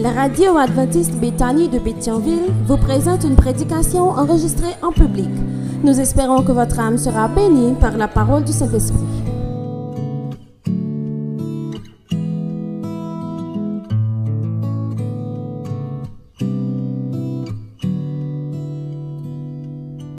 [0.00, 5.28] La radio adventiste Béthanie de Béthionville vous présente une prédication enregistrée en public.
[5.84, 8.96] Nous espérons que votre âme sera bénie par la parole du Saint-Esprit.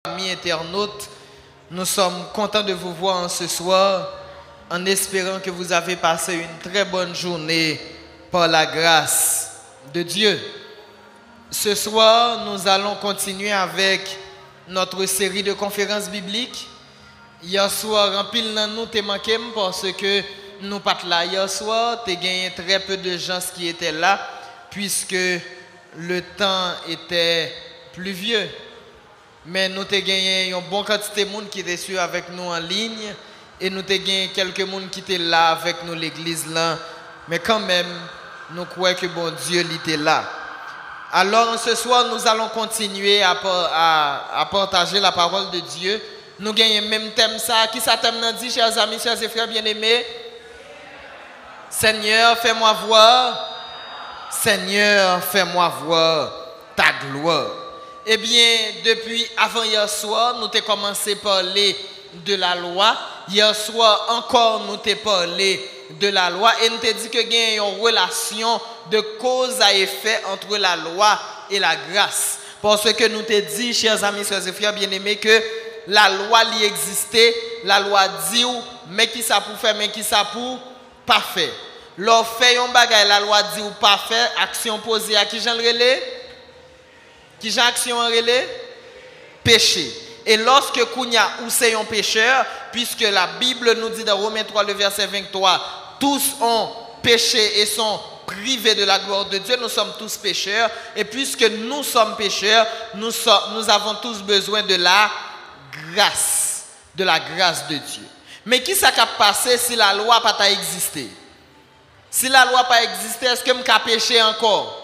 [0.04, 1.10] Amis internautes,
[1.72, 4.10] nous sommes contents de vous voir ce soir
[4.70, 7.82] en espérant que vous avez passé une très bonne journée
[8.30, 9.51] par la grâce
[9.94, 10.40] de Dieu.
[11.50, 14.18] Ce soir, nous allons continuer avec
[14.68, 16.68] notre série de conférences bibliques.
[17.44, 20.24] Hier soir, en pile dans nous, t'es manqué parce que
[20.62, 24.20] nous pas là hier soir, t'es gagné très peu de gens qui étaient là
[24.70, 25.16] puisque
[25.98, 27.52] le temps était
[27.94, 28.48] pluvieux.
[29.46, 32.60] Mais nous avons gagné une bonne quantité de monde qui était sur avec nous en
[32.60, 33.14] ligne
[33.60, 36.78] et nous avons gagné quelques monde qui étaient là avec nous l'église là.
[37.28, 37.88] Mais quand même,
[38.54, 40.24] nous croyons que bon Dieu était là.
[41.14, 43.36] Alors ce soir, nous allons continuer à,
[44.50, 46.02] partager la parole de Dieu.
[46.40, 47.68] Nous gagnons même thème ça.
[47.72, 50.06] Qui ça thème dit, chers amis, chers et frères bien-aimés?
[51.70, 53.50] Seigneur, fais-moi voir.
[54.30, 56.32] Seigneur, fais-moi voir
[56.76, 57.48] ta gloire.
[58.06, 61.76] Eh bien, depuis avant hier soir, nous avons commencé à parler
[62.26, 62.96] de la loi.
[63.30, 67.38] Hier soir encore, nous avons parlé de la loi et nous avons dit qu'il y
[67.38, 68.60] a une relation
[68.90, 72.40] de cause à effet entre la loi et la grâce.
[72.62, 75.42] Parce que nous avons dit, chers amis, chers et frères bien-aimés, que
[75.88, 78.46] la loi y existait, la loi dit,
[78.90, 80.60] mais qui ça pour faire, mais qui ça pour
[81.06, 81.50] pas faire.
[81.98, 85.56] Leur fait un bagage, la loi dit ou pas faire, action posée à qui j'en
[85.56, 86.02] relais?
[87.40, 88.48] Qui j'en action en relais?
[89.44, 89.92] Péché.
[90.26, 94.64] Et lorsque Kounia ou c'est un pécheur, puisque la Bible nous dit dans Romains 3,
[94.64, 96.70] le verset 23, tous ont
[97.02, 100.70] péché et sont privés de la gloire de Dieu, nous sommes tous pécheurs.
[100.96, 103.14] Et puisque nous sommes pécheurs, nous,
[103.70, 105.10] avons tous besoin de la
[105.94, 108.08] grâce, de la grâce de Dieu.
[108.46, 111.08] Mais qui ça passé si la loi n'a pas existé?
[112.10, 114.78] Si la loi n'a pas existé, est-ce que je pécher encore?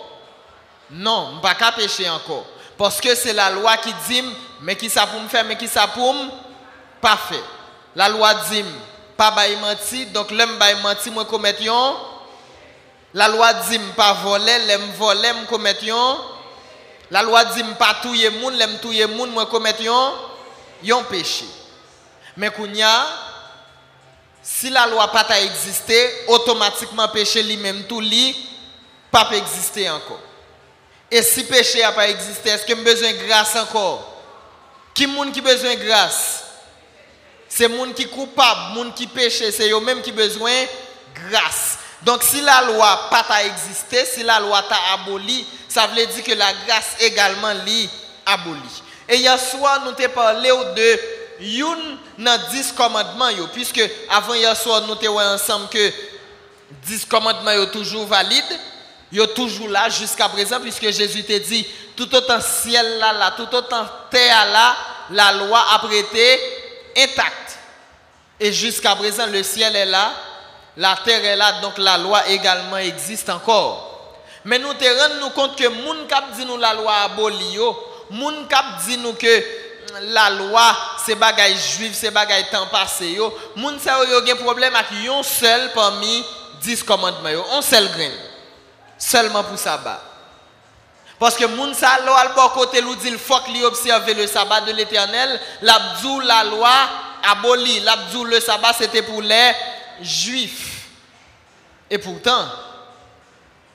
[0.91, 2.45] Non, je ne pas pécher encore.
[2.77, 4.23] Parce que c'est la loi qui dit,
[4.61, 6.29] mais qui ça pour me faire, mais qui ça pour me
[7.01, 7.17] pas.
[7.95, 8.63] La loi dit,
[9.17, 11.63] pas bail menti, donc l'homme bail menti, moi commettre
[13.13, 15.85] La loi dit, pas voler, l'aime voler, moi commettre
[17.09, 19.81] La loi dit, pas touyer moun, l'aime touyer moun, moi commettre
[20.83, 21.45] yon péché.
[22.35, 23.05] Mais kounya,
[24.43, 28.35] si la loi pas ta existé, automatiquement péché lui-même tout li
[29.11, 30.21] pas exister encore.
[31.09, 34.13] Et si péché n'a pas existé, est-ce que j'ai besoin de grâce encore
[34.93, 36.43] Qui monde qui besoin de grâce
[37.49, 40.51] C'est monde qui coupable, monde qui péché, c'est eux même qui besoin
[41.15, 41.77] grâce.
[42.03, 46.23] Donc si la loi pas ta existé, si la loi t'a aboli, ça veut dire
[46.23, 47.89] que la grâce également li
[48.25, 48.83] aboli.
[49.09, 50.99] Et hier soir nous t'ai parlé de
[51.39, 55.91] une dans 10 commandements puisque avant hier soir nous t'ai ensemble que
[56.85, 58.59] 10 commandements sont toujours valides
[59.11, 61.65] Yo toujours là jusqu'à présent, puisque Jésus t'a dit,
[61.95, 64.75] tout autant ciel là, là, tout autant terre là,
[65.11, 66.39] la loi a prêté
[66.97, 67.57] intacte.
[68.39, 70.11] Et jusqu'à présent, le ciel est là,
[70.75, 73.87] la terre est là, donc la loi également existe encore.
[74.45, 77.57] Mais nous te rendons compte que moun kap dit nous la loi aboli
[78.09, 79.43] moun kap dit nous que
[80.03, 80.75] la loi
[81.05, 85.23] c'est bagay juif, c'est bagay temps passé yo, moun sa yo gen problème avec un
[85.23, 86.23] seul parmi
[86.61, 88.11] 10 commandements yo, un seul grain
[88.97, 90.01] seulement pour sabbat.
[91.19, 94.61] Parce que moun sa lo al bon côté lou dit faut qu'il observe le sabbat
[94.61, 96.73] de l'Éternel, l'abdou la loi
[97.23, 99.51] aboli, l'abdou le sabbat c'était pour les
[100.01, 100.85] juifs.
[101.89, 102.45] Et pourtant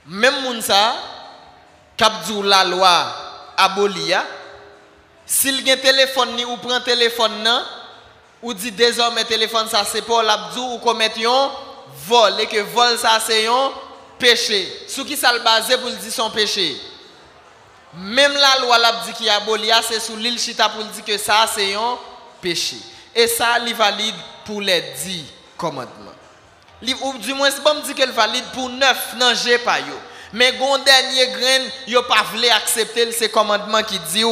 [0.07, 0.95] même moun sa
[2.45, 3.07] la loi
[3.57, 4.13] aboli
[5.25, 7.63] s'il un téléphone ni ou prend téléphone nan
[8.43, 11.51] ou dit désormais téléphone ça c'est pour l'abdou ou commettre un
[12.07, 13.71] vol et que vol ça c'est un
[14.19, 14.85] péché.
[14.89, 16.77] Sous qui ça le basé pour dire son péché?
[17.95, 21.47] Même la loi l'a dit qui abolia, c'est sous l'île Chita pour dire que ça
[21.55, 21.99] c'est un
[22.41, 22.77] péché.
[23.15, 24.15] Et ça, il valide
[24.47, 25.25] pour les dix
[25.57, 26.13] commandements.
[27.03, 29.95] Ou du moins, c'est bon dit qu'elle valide pour neuf, non, j'ai pas yo.
[30.33, 34.25] Mais gon dernier grain, yo pas voulu accepter ces commandements qui dit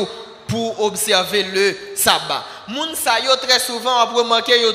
[0.49, 2.45] pour observer le sabbat.
[2.69, 4.73] Moun sa yo très souvent on remarqué yo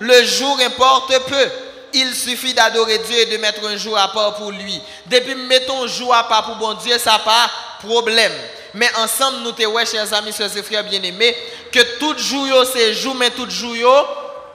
[0.00, 1.50] le jour importe peu
[1.94, 4.80] il suffit d'adorer Dieu et de mettre un jour à part pour lui.
[5.06, 7.50] Depuis mettons un jour à part pour bon Dieu, ça pas
[7.80, 8.32] problème.
[8.74, 11.36] Mais ensemble, nous te ouais, chers amis, chers frères bien-aimés,
[11.70, 14.08] que tout jour c'est jour, mais tout jour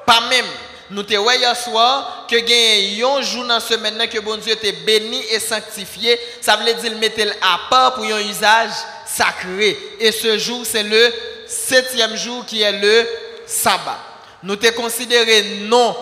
[0.05, 0.45] pas même.
[0.91, 5.23] nous te hier soir que gagne un jour dans semaine que bon Dieu t'est béni
[5.31, 8.71] et sanctifié, ça veut dire mettre à part pour un usage
[9.05, 9.77] sacré.
[9.99, 11.13] Et ce jour, c'est le
[11.47, 13.07] septième jour qui est le
[13.45, 13.99] sabbat.
[14.43, 15.95] Nous te considéré non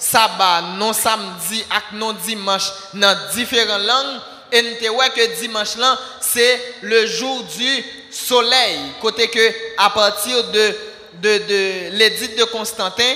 [0.00, 4.20] sabbat, non samedi et non dimanche dans différentes langues.
[4.52, 8.80] Et nous te que dimanche là, c'est le jour du soleil.
[9.00, 10.74] Côté que à partir de,
[11.22, 13.14] de, de l'édit de Constantin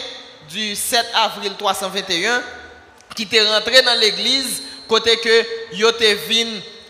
[0.48, 2.40] du 7 avril 321,
[3.16, 6.04] qui était rentré dans l'église, côté que yo te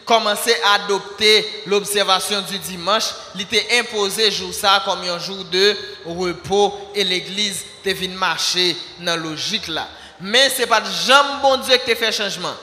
[0.05, 3.05] commencer à adopter l'observation du dimanche,
[3.35, 9.06] il était imposé jour ça comme un jour de repos et l'église venu marcher dans
[9.06, 9.71] la logique.
[10.21, 12.55] Mais ce n'est pas jamais bon Dieu qui fait changement.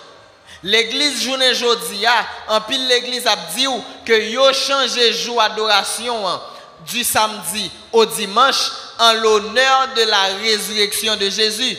[0.63, 2.05] L'église journée aujourd'hui,
[2.47, 3.67] en pile l'église a dit
[4.05, 6.41] que yo changé jour d'adoration hein,
[6.87, 11.77] du samedi au dimanche en l'honneur de la résurrection de Jésus.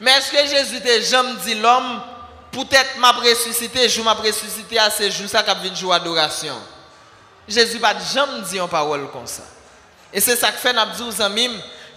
[0.00, 2.00] Mais est-ce que Jésus t'a jamais dit l'homme
[2.52, 6.54] peut-être m'a ressuscité, je m'a ressuscité à ce jour ça qui jour d'adoration.
[7.48, 9.42] Jésus pas jamais dit une parole comme ça.
[10.12, 11.50] Et c'est ça que fait n'a dit aux amis,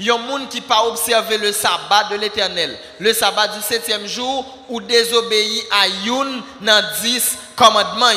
[0.05, 4.45] y a gens qui pas observé le sabbat de l'Éternel, le sabbat du septième jour
[4.69, 8.11] ou désobéit à une dans dix commandements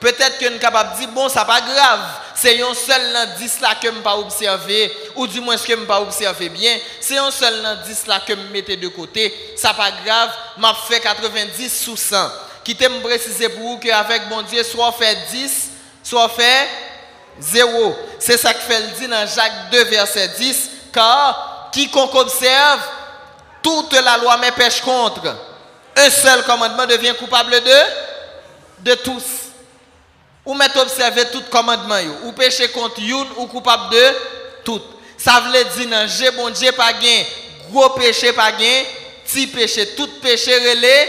[0.00, 2.00] Peut-être que nous sommes capables de dire bon ça pas grave,
[2.36, 5.72] c'est un seul dans 10 là que je pas observé, ou du moins ce que
[5.72, 9.54] je pas observé bien, c'est un seul dans 10 là que je mettez de côté,
[9.56, 12.16] ça pas grave, m'a fait 90 sous 100.
[12.62, 15.70] Qui me préciser pour vous qu'avec mon Dieu, soit fait 10,
[16.04, 16.68] soit fait
[17.40, 17.96] 0.
[18.20, 22.80] C'est ça que fait dit dans Jacques 2, verset 10, car quiconque observe
[23.62, 24.52] toute la loi mais
[24.84, 25.34] contre,
[25.96, 29.47] un seul commandement devient coupable de, de tous
[30.48, 34.14] ou mettre observer tout commandement ou péché contre une ou coupable de
[34.64, 34.80] tout.
[35.18, 37.22] Ça veut dire non, j'ai bon Dieu pas gain,
[37.70, 38.82] gros péché pas gain,
[39.26, 41.08] petit péché, tout péché relé,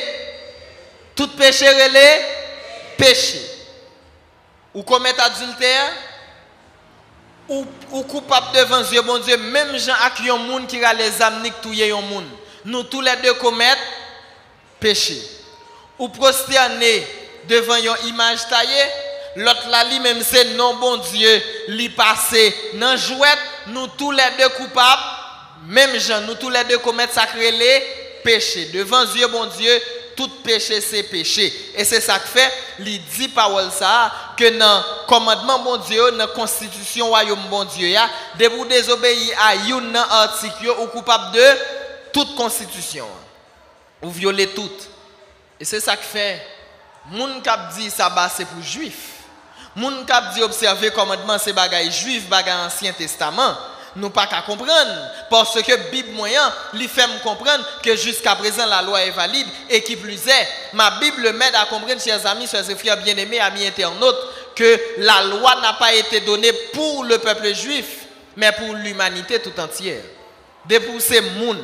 [1.16, 2.22] tout péché relé,
[2.98, 3.42] péché.
[4.74, 5.90] Ou commettre adultère,
[7.48, 11.22] ou, ou coupable devant Dieu, bon Dieu, même gens avec un monde qui a les
[11.22, 11.74] âmes qui.
[12.66, 13.82] Nous tous les deux commettre
[14.82, 15.18] péché.
[15.98, 17.08] Ou prosterner
[17.48, 18.86] devant une image taillée,
[19.36, 22.56] L'autre là, lui-même, c'est non bon Dieu, lui passé.
[22.74, 23.28] Dans jouet,
[23.68, 25.02] nous tous les deux coupables,
[25.68, 27.84] même gens, nous tous les deux commettre sacré les
[28.24, 28.66] péchés.
[28.74, 29.82] Devant Dieu, bon Dieu,
[30.16, 31.54] tout péché c'est péché.
[31.76, 36.12] Et c'est ça que fait, il dit parole ça, que dans le commandement bon Dieu,
[36.12, 37.96] dans la constitution royaume bon Dieu,
[38.38, 41.46] de vous désobéir à un article ou coupable de
[42.12, 43.08] toute constitution.
[44.02, 44.90] Ou violer toute.
[45.60, 46.46] Et c'est ça que fait,
[47.12, 49.19] moun kap dit ça c'est pour juifs.
[49.76, 53.56] Moun kap dit observer commandement c'est bagaille juif, bagaille ancien testament.
[53.96, 54.92] Nous pas qu'à comprendre
[55.30, 59.82] parce que Bible moyen lui fait comprendre que jusqu'à présent la loi est valide et
[59.82, 64.18] qui plus est ma Bible m'aide à comprendre chers amis, chers frères bien-aimés, amis internautes
[64.56, 68.06] que la loi n'a pas été donnée pour le peuple juif
[68.38, 70.02] mais pour l'humanité tout entière.
[70.66, 71.58] Depuis ces moun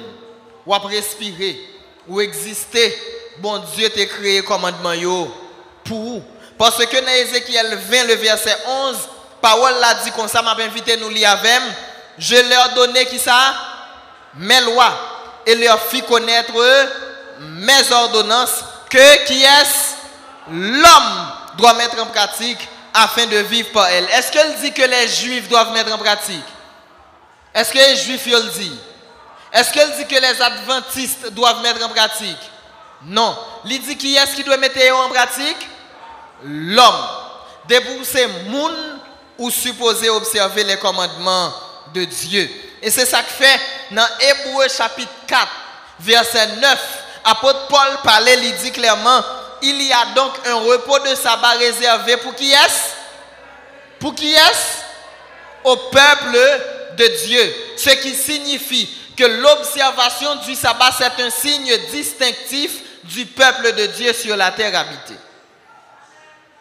[0.66, 1.60] ou à respirer
[2.08, 2.98] ou exister,
[3.38, 5.32] bon Dieu t'a créé commandement yo
[5.84, 6.24] pour
[6.58, 8.98] parce que dans Ézéchiel 20, le verset 11,
[9.42, 11.62] parole l'a dit comme ça, m'a invité nous lire avec
[12.18, 13.54] Je leur donnais qui ça?
[14.36, 14.94] Mes lois.
[15.46, 16.54] Et leur fit connaître
[17.40, 19.96] mes ordonnances que qui est
[20.50, 24.06] l'homme doit mettre en pratique afin de vivre par elle.
[24.06, 26.46] Est-ce qu'elle dit que les juifs doivent mettre en pratique?
[27.54, 28.78] Est-ce que les juifs le dit
[29.52, 32.52] Est-ce qu'elle dit que les adventistes doivent mettre en pratique?
[33.04, 33.38] Non.
[33.66, 35.70] Il dit qui est-ce qui doit mettre en pratique?
[36.44, 37.08] L'homme.
[38.04, 38.74] Ces moun
[39.38, 41.54] ou supposé observer les commandements
[41.94, 42.50] de Dieu.
[42.82, 43.60] Et c'est ça que fait
[43.92, 45.48] dans Hébreu chapitre 4,
[46.00, 46.80] verset 9.
[47.24, 49.22] Apôtre Paul parlait, il dit clairement,
[49.62, 52.94] il y a donc un repos de sabbat réservé pour qui est-ce?
[54.00, 54.84] Pour qui est-ce?
[55.64, 56.38] Au peuple
[56.98, 57.56] de Dieu.
[57.78, 58.88] Ce qui signifie
[59.18, 62.72] que l'observation du sabbat, c'est un signe distinctif
[63.06, 65.16] du peuple de Dieu sur la terre habitée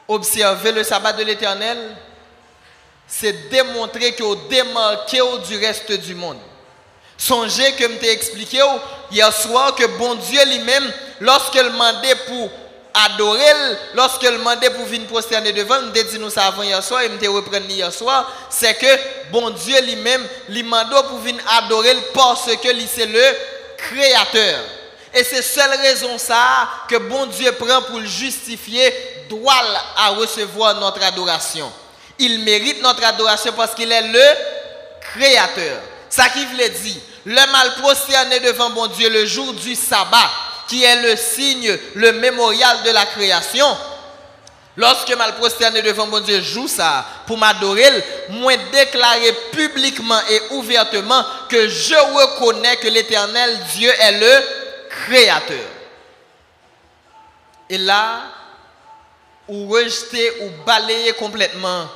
[0.09, 1.79] observer le sabbat de l'éternel,
[3.07, 6.39] c'est démontrer que vous démarquez du reste du monde.
[7.17, 8.61] Songez que je t'ai expliqué
[9.11, 12.51] hier soir que bon Dieu lui-même, lorsqu'il demandait pour
[12.93, 17.11] adorer, lorsqu'il demandait pour venir prosterner devant, je dit nous ça avant hier soir, et
[17.21, 22.47] je reprendre hier soir, c'est que bon Dieu lui-même, lui demandait pour venir adorer parce
[22.57, 23.23] que lui c'est le
[23.77, 24.61] créateur.
[25.17, 28.93] Et c'est seule raison ça que bon Dieu prend pour le justifier
[29.29, 29.63] droit
[29.97, 31.71] à recevoir notre adoration.
[32.19, 34.25] Il mérite notre adoration parce qu'il est le
[35.01, 35.81] créateur.
[36.09, 40.31] Ça qui veut dire, Le mal prosterné devant bon Dieu le jour du sabbat,
[40.69, 43.67] qui est le signe, le mémorial de la création.
[44.77, 47.89] Lorsque mal prosterné devant mon Dieu joue ça pour m'adorer,
[48.31, 54.45] moi déclarer publiquement et ouvertement que je reconnais que l'éternel Dieu est le
[54.89, 55.69] créateur.
[57.71, 58.21] Et là,
[59.49, 61.87] ou rejeter ou balayer complètement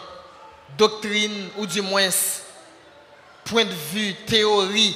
[0.76, 2.10] doctrine ou du moins
[3.44, 4.94] point de vue, théorie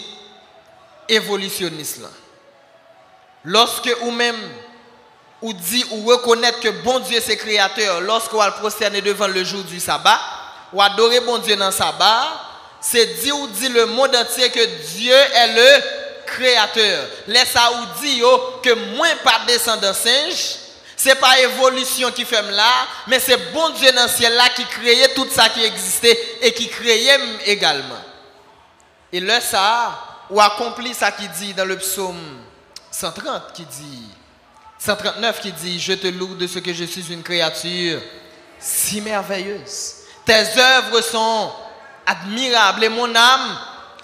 [1.08, 2.02] évolutionniste.
[3.44, 4.36] Lorsque ou même
[5.40, 9.64] ou dit ou reconnaître que bon Dieu c'est créateur lorsqu'on va prosterner devant le jour
[9.64, 10.20] du sabbat,
[10.72, 12.28] ou adorer bon Dieu dans le sabbat,
[12.80, 15.82] c'est dire ou dit le monde entier que Dieu est le
[16.26, 17.08] créateur.
[17.26, 18.20] Laisse ça ou dit
[18.62, 20.56] que moins pas descendant singe,
[21.02, 24.64] c'est pas évolution qui fait là, mais c'est bon Dieu dans le ciel là qui
[24.66, 28.00] créait tout ça qui existait et qui créait également.
[29.12, 29.98] Et là ça,
[30.30, 32.38] ou accompli ça qui dit dans le psaume
[32.92, 34.04] 130 qui dit
[34.78, 38.00] 139 qui dit, je te loue de ce que je suis une créature
[38.60, 39.94] si merveilleuse.
[40.24, 41.50] Tes œuvres sont
[42.06, 43.58] admirables et mon âme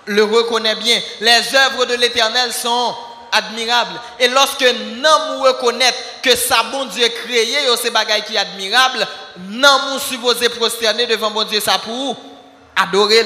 [0.06, 1.00] le reconnaît bien.
[1.20, 2.96] Les œuvres de l'Éternel sont
[3.32, 4.00] admirables.
[4.18, 7.46] Et lorsque nous reconnaît que sa bon Dieu créé,
[7.80, 9.06] ces bagailles qui est admirable,
[9.48, 12.16] nous supposé prosterner devant bon Dieu ça pour
[12.76, 13.24] adorer.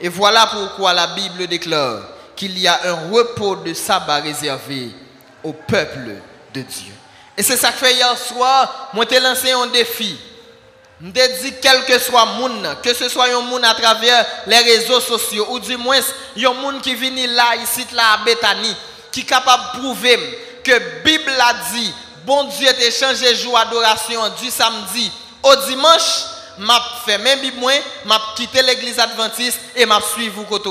[0.00, 2.02] Et voilà pourquoi la Bible déclare
[2.34, 4.90] qu'il y a un repos de sabbat réservé
[5.44, 6.16] au peuple
[6.54, 6.92] de Dieu.
[7.36, 10.16] Et c'est ça que fait hier soir, moi t'ai lancé un défi.
[11.02, 15.00] Je dit quel que soit monde, que ce soit un monde à travers les réseaux
[15.00, 15.98] sociaux ou du moins
[16.36, 18.76] un monde qui vient là ici là à Bethany
[19.12, 20.18] qui est capable de prouver
[20.62, 21.92] que la Bible a dit.
[22.24, 25.10] Bon Dieu t'a changé jour d'adoration du samedi
[25.42, 26.24] au dimanche,
[26.58, 27.72] m'a fait même Bible moi,
[28.04, 30.68] m'a quitté l'église adventiste et m'a suivi vous côté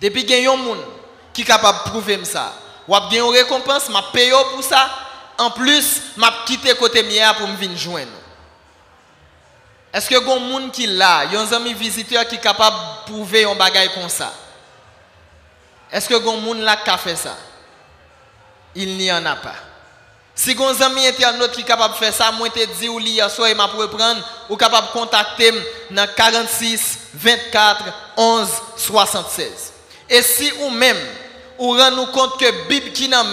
[0.00, 0.84] Depuis qu'il y a monde
[1.32, 2.52] qui est capable de prouver ça.
[2.86, 4.88] Ou a une récompense, m'a payé pour ça.
[5.38, 8.10] En plus, m'a quitté côté mien pour me venir joindre.
[9.92, 11.24] Est-ce que y a des gens qui là,
[11.74, 14.32] visiteur qui est capable de prouver un bagage comme ça?
[15.92, 17.36] Est-ce que gens là qui a fait ça
[18.74, 19.54] Il n'y en a pas.
[20.34, 22.88] Si vous avez un ami internaute qui est capable de faire ça, moi te dis
[22.90, 25.50] ou hier soir, m'a pour prendre ou capable de contacter
[25.90, 27.84] dans 46 24
[28.18, 29.72] 11 76.
[30.10, 30.98] Et si ou même
[31.58, 33.24] ou rend nous compte que Bible qui n'a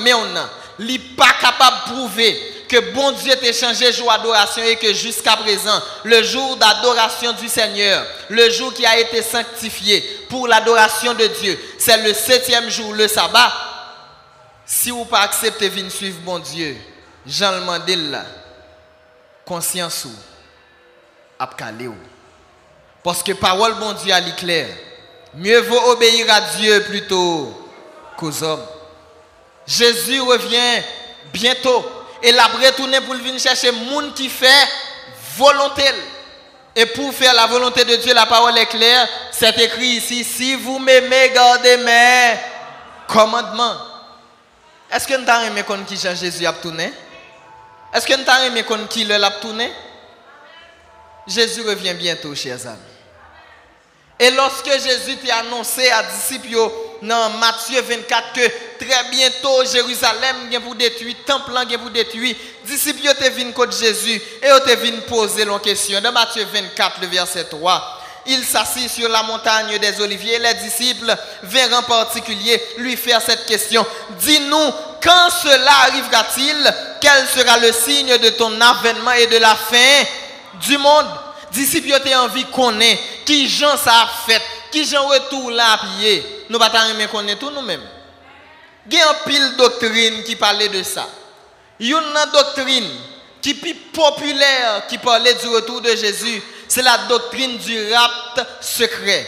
[0.79, 5.37] n'est pas capable de prouver que bon Dieu t'a changé jour d'adoration et que jusqu'à
[5.37, 11.27] présent, le jour d'adoration du Seigneur, le jour qui a été sanctifié pour l'adoration de
[11.27, 13.53] Dieu, c'est le septième jour, le sabbat.
[14.65, 16.75] Si vous pas accepter de suivre bon Dieu,
[17.27, 18.17] Jean le
[19.45, 20.11] conscience ou,
[23.03, 24.67] Parce que parole bon Dieu a clair.
[25.35, 27.69] Mieux vaut obéir à Dieu plutôt
[28.17, 28.65] qu'aux hommes.
[29.65, 30.83] Jésus revient
[31.31, 31.85] bientôt.
[32.21, 34.67] Et il a retourné pour venir chercher monde qui fait
[35.37, 35.83] volonté.
[36.75, 39.07] Et pour faire la volonté de Dieu, la parole est claire.
[39.31, 42.35] C'est écrit ici, si vous m'aimez, gardez mes
[43.07, 43.75] commandements.
[44.91, 46.91] Est-ce que nous avons aimé qui Jésus a tourné?
[47.93, 49.71] Est-ce que nous avons aimé qui le a tourné?
[51.27, 52.92] Jésus revient bientôt, chers amis.
[54.23, 56.57] Et lorsque Jésus t'a annoncé à disciples
[57.01, 58.47] dans Matthieu 24 que
[58.79, 64.21] très bientôt Jérusalem vient pour détruire, temple vient pour détruire, disciples te viennent contre Jésus
[64.41, 65.99] et te viennent poser la question.
[65.99, 70.39] Dans Matthieu 24, le verset 3, il s'assit sur la montagne des Oliviers.
[70.39, 73.85] Les disciples vinrent en particulier lui faire cette question.
[74.21, 74.71] Dis-nous,
[75.03, 76.73] quand cela arrivera-t-il?
[77.01, 80.05] Quel sera le signe de ton avènement et de la fin
[80.65, 81.07] du monde?
[81.53, 82.45] Disciples ont envie
[82.81, 84.41] ait qui gens ça fait,
[84.71, 86.23] qui gens retour là pied.
[86.49, 87.87] Nous pas qu'on connaître tout nous-mêmes.
[88.89, 91.07] Il y a pile doctrine qui parlait de ça.
[91.79, 92.89] Il y a une doctrine
[93.41, 98.47] qui est plus populaire qui parlait du retour de Jésus, c'est la doctrine du rapt
[98.61, 99.27] secret.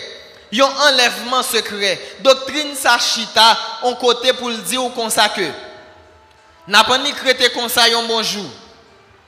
[0.51, 1.99] Il y a un enlèvement secret.
[2.21, 5.41] Doctrine Sachita, on côté pour le dire ça que
[6.67, 8.49] n'a pas ni créé comme ça un bonjour.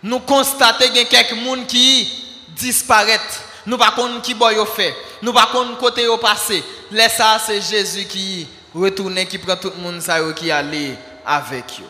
[0.02, 2.27] Nous constatons qu'il y a quelques monde qui
[2.58, 3.42] disparaître.
[3.66, 4.96] Nous pas connaissons qui boy fait.
[5.22, 5.50] Nous pas
[5.80, 6.64] côté au passé.
[6.92, 10.96] Laisse ça c'est Jésus qui retourne qui prend tout le monde ça qui allait
[11.26, 11.90] avec eux.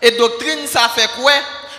[0.00, 1.32] Et doctrine ça fait quoi?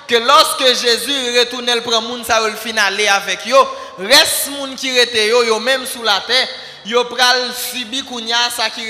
[0.07, 4.97] Que lorsque Jésus retourne le prend monde ça le final avec eux, reste monde qui
[4.99, 6.47] rete yo yo même sous la terre,
[6.85, 8.85] yo pral subi kounya ça qui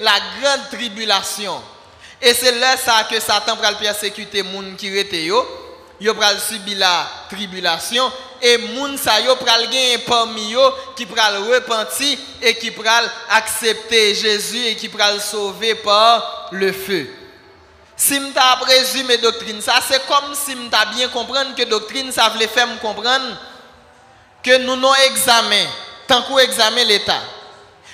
[0.00, 1.62] la grande tribulation.
[2.20, 5.67] Et c'est là ça que Satan pral persécuter monde qui yo
[6.00, 10.62] yo pral subir la tribulation et moun sa yo pral gen parmi yo
[10.96, 17.08] qui pral repenti et qui pral accepter Jésus et qui pral sauver par le feu.
[17.96, 22.46] Si m'ta présumé doctrine ça c'est comme si m'ta bien comprendre que doctrine ça voulait
[22.46, 23.36] faire me comprendre
[24.42, 25.66] que nous non examen
[26.06, 27.20] tant qu'on examen l'état.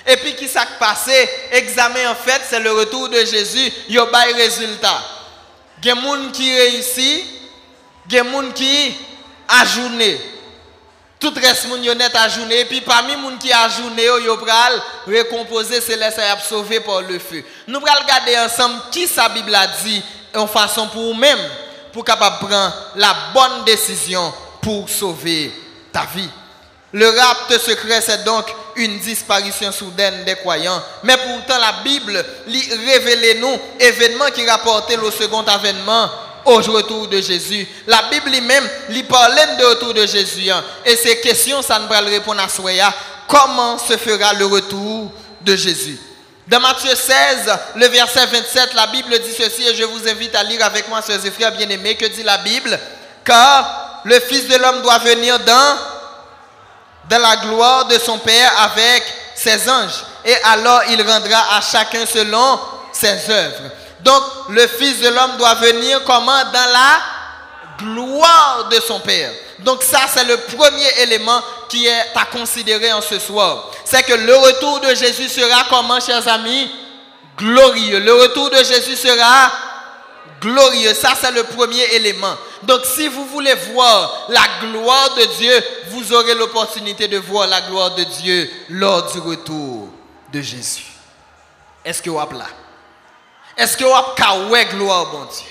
[0.07, 4.33] Et puis qui s'est passé examen en fait c'est le retour de Jésus, yo bay
[4.33, 5.01] résultat.
[5.81, 7.25] Des gens qui réussit,
[8.07, 8.95] des gens qui
[9.47, 10.17] ajournent.
[11.17, 14.73] Tout reste moun yo net ajourné et puis parmi les gens qui ajourné yo pral
[15.07, 17.43] récomposer céleste et sauvé par le feu.
[17.67, 20.03] Nous pral regarder ensemble qui sa Bible a dit
[20.35, 21.39] en façon pour nous-mêmes
[21.93, 25.51] pour capable prendre la bonne décision pour sauver
[25.93, 26.29] ta vie.
[26.91, 28.45] Le rapte secret, c'est donc
[28.75, 30.81] une disparition soudaine des croyants.
[31.03, 36.09] Mais pourtant, la Bible révèle nous événements qui rapportaient le second avènement
[36.45, 37.67] au retour de Jésus.
[37.87, 40.49] La Bible même lui parlait de retour de Jésus.
[40.49, 40.63] Hein.
[40.85, 42.71] Et ces questions, ça ne va répondre à soi.
[43.27, 45.11] Comment se fera le retour
[45.41, 45.97] de Jésus?
[46.47, 50.43] Dans Matthieu 16, le verset 27, la Bible dit ceci, et je vous invite à
[50.43, 52.79] lire avec moi, sœurs et frères bien-aimés, que dit la Bible?
[53.23, 55.77] Car le Fils de l'homme doit venir dans
[57.09, 59.03] dans la gloire de son Père avec
[59.35, 60.03] ses anges.
[60.23, 62.59] Et alors il rendra à chacun selon
[62.91, 63.71] ses œuvres.
[64.05, 66.43] Donc le Fils de l'homme doit venir comment?
[66.53, 67.01] Dans la
[67.79, 69.31] gloire de son Père.
[69.59, 73.71] Donc ça, c'est le premier élément qui est à considérer en ce soir.
[73.83, 76.69] C'est que le retour de Jésus sera comment, chers amis?
[77.35, 77.99] Glorieux.
[77.99, 79.51] Le retour de Jésus sera
[80.39, 80.93] glorieux.
[80.93, 82.35] Ça, c'est le premier élément.
[82.63, 87.61] Donc, si vous voulez voir la gloire de Dieu, vous aurez l'opportunité de voir la
[87.61, 89.89] gloire de Dieu lors du retour
[90.31, 90.85] de Jésus.
[91.83, 92.45] Est-ce que vous avez là?
[93.57, 95.47] Est-ce que vous avez gloire, bon Dieu?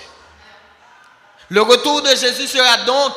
[1.48, 3.12] Le retour de Jésus sera donc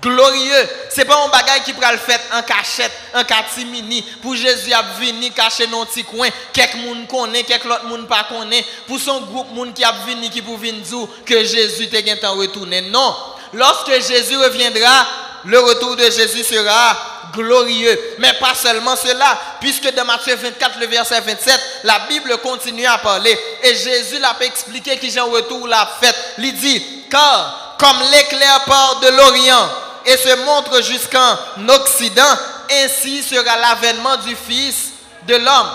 [0.00, 0.68] glorieux.
[0.90, 4.02] Ce n'est pas un bagage qui prend le fait en cachette, en catimini.
[4.22, 6.28] Pour Jésus a venir cacher dans petit coin.
[6.52, 8.64] Quelques monde connaît, quelques autres monde pas connaît.
[8.86, 12.82] Pour son groupe qui a venu qui pour venir dire que Jésus est en retourner.
[12.82, 13.16] Non.
[13.52, 15.06] Lorsque Jésus reviendra,
[15.44, 17.98] le retour de Jésus sera glorieux.
[18.18, 22.98] Mais pas seulement cela, puisque dans Matthieu 24, le verset 27, la Bible continue à
[22.98, 23.38] parler.
[23.62, 26.14] Et Jésus l'a expliqué qui j'ai un retour l'a fait.
[26.38, 29.68] Il dit, car comme l'éclair part de l'Orient
[30.06, 31.36] et se montre jusqu'en
[31.68, 32.38] Occident,
[32.70, 34.92] ainsi sera l'avènement du Fils
[35.26, 35.70] de l'homme.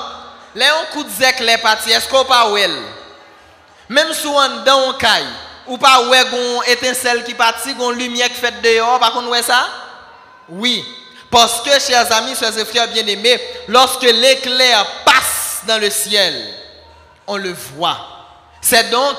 [0.55, 1.05] Là, on coup
[1.61, 2.47] parties, est-ce qu'on pas
[3.89, 5.27] Même si on dans un caille,
[5.67, 6.23] ou pas ouais
[6.67, 9.67] étincelle qui partit, gon lumière qui fait dehors, par contre ouais ça?
[10.49, 10.83] Oui.
[11.29, 16.33] Parce que chers amis, chers et frères bien-aimés, lorsque l'éclair passe dans le ciel,
[17.27, 17.97] on le voit.
[18.61, 19.15] C'est donc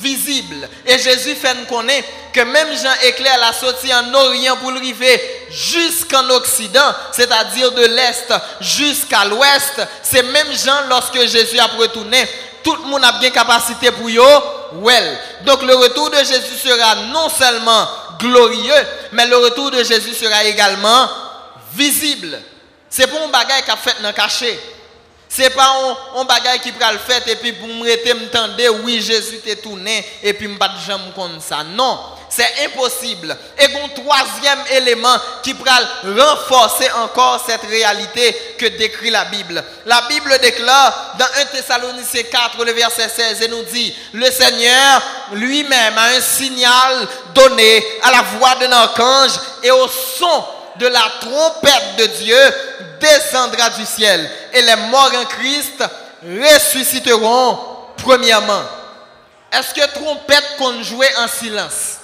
[0.00, 0.68] visible.
[0.86, 5.20] Et Jésus fait nous connaître que même Jean éclair la sortie en Orient pour arriver
[5.50, 9.82] jusqu'en Occident, c'est-à-dire de l'Est jusqu'à l'Ouest.
[10.02, 12.26] C'est même Jean, lorsque Jésus a retourné,
[12.62, 14.24] tout le monde a bien capacité pour yo.
[14.74, 15.18] Well.
[15.44, 20.44] Donc le retour de Jésus sera non seulement glorieux, mais le retour de Jésus sera
[20.44, 21.08] également
[21.74, 22.40] visible.
[22.88, 24.58] C'est pas un bagage qu'a fait dans caché.
[25.32, 25.72] C'est pas
[26.16, 30.04] un, bagage qui prend le fait et puis pour me me oui Jésus t'est tourné
[30.24, 31.62] et puis pas de jambe comme ça.
[31.62, 33.36] Non, c'est impossible.
[33.56, 39.62] Et un troisième élément qui pourra renforcer encore cette réalité que décrit la Bible.
[39.86, 45.00] La Bible déclare dans 1 Thessaloniciens 4, le verset 16, et nous dit, le Seigneur
[45.32, 50.44] lui-même a un signal donné à la voix d'un archange et au son
[50.80, 52.38] de la trompette de Dieu
[53.00, 55.84] descendra du ciel et les morts en Christ
[56.24, 57.58] ressusciteront
[57.98, 58.62] premièrement.
[59.52, 61.98] Est-ce que trompette qu'on jouait en silence?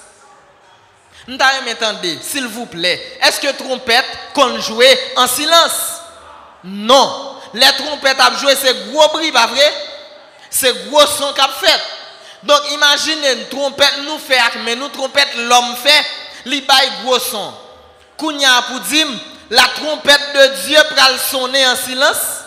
[1.27, 3.19] m'entendez, s'il vous plaît.
[3.21, 6.01] Est-ce que trompette qu'on jouait en silence?
[6.63, 7.35] Non.
[7.53, 9.73] Les trompettes à jouer, c'est gros bruit, pas vrai?
[10.49, 11.81] C'est gros son qu'a fait.
[12.43, 16.05] Donc imaginez une trompette nous fait, mais nous trompette l'homme fait,
[16.45, 17.53] li bail gros son.
[18.17, 18.79] Kounya pour
[19.49, 22.43] la trompette de Dieu pral sonner en silence.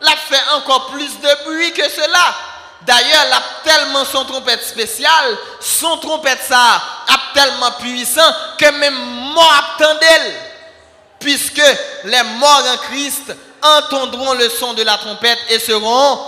[0.00, 2.34] La fait encore plus de bruit que cela.
[2.82, 8.94] D'ailleurs, la tellement son trompette spéciale, son trompette ça a tellement puissant que même
[9.34, 10.32] mort attendent
[11.18, 11.62] puisque
[12.04, 16.18] les morts en Christ entendront le son de la trompette et seront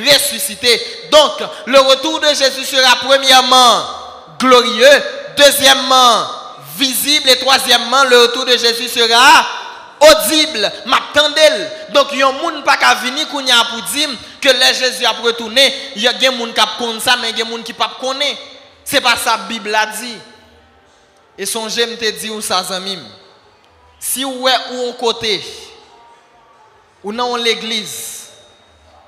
[0.00, 0.80] ressuscités.
[1.10, 1.32] Donc,
[1.66, 3.82] le retour de Jésus sera premièrement
[4.38, 5.02] glorieux,
[5.36, 6.26] deuxièmement
[6.82, 9.46] visible et troisièmement le retour de Jésus sera
[10.00, 11.70] audible, m'attendel.
[11.90, 14.08] Donc, il y a un monde pas qu'à venir pour dire
[14.40, 17.38] que les Jésus a retourné, il y a des gens qui connaissent ça, mais il
[17.38, 17.96] y a des gens qui pas.
[18.84, 20.16] Ce n'est pas ça la Bible a dit.
[21.38, 23.00] Et son j'aime te dire ça, zamim.
[24.00, 25.42] Si ou est ou on côté,
[27.04, 28.28] ou non l'église,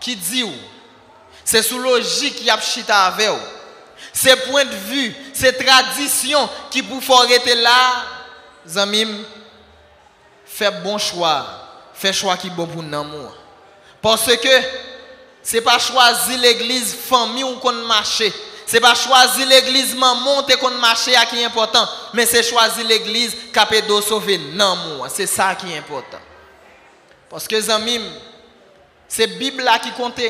[0.01, 0.53] qui dit ou,
[1.45, 3.54] c'est sous logique qui a chita avec ou.
[4.17, 8.05] C'est point de vue, c'est tradition qui pour arrêter là,
[8.65, 9.09] zamim,
[10.47, 11.45] fais bon choix,
[11.95, 13.29] fais choix qui est bon pour nous.
[14.01, 14.49] Parce que
[15.43, 18.33] c'est pas choisir l'église famille ou qu'on marcher.
[18.67, 24.01] C'est pas choisir l'église maman qu'on marcher qui est important, mais c'est choisir l'église capédo
[24.01, 25.03] sauver non.
[25.13, 26.21] C'est ça qui est important.
[27.29, 28.03] Parce que zamim,
[29.09, 30.21] c'est Bible qui compte.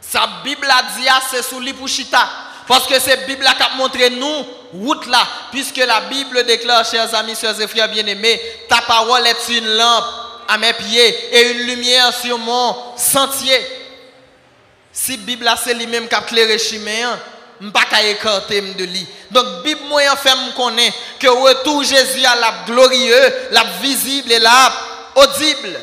[0.00, 2.51] Sa Bible a dit ah, c'est sous l'ipouchita.
[2.66, 5.26] Parce que c'est Bible qui a montré nous route là.
[5.50, 10.04] Puisque la Bible déclare, chers amis, chers et frères bien-aimés, ta parole est une lampe
[10.48, 13.58] à mes pieds et une lumière sur mon sentier.
[14.92, 17.18] Si la Bible c'est lui-même qui a éclairé chemin,
[17.60, 19.06] je ne pas écarter de lui.
[19.30, 24.38] Donc Bible moyen fait me connaît que retour Jésus à la glorieux, la visible et
[24.38, 24.72] la
[25.14, 25.80] audible.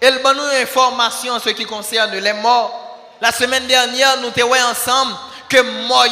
[0.00, 2.82] Elle donne nous information en ce qui concerne les morts.
[3.20, 5.14] La semaine dernière, nous étions ensemble
[5.48, 6.06] que moi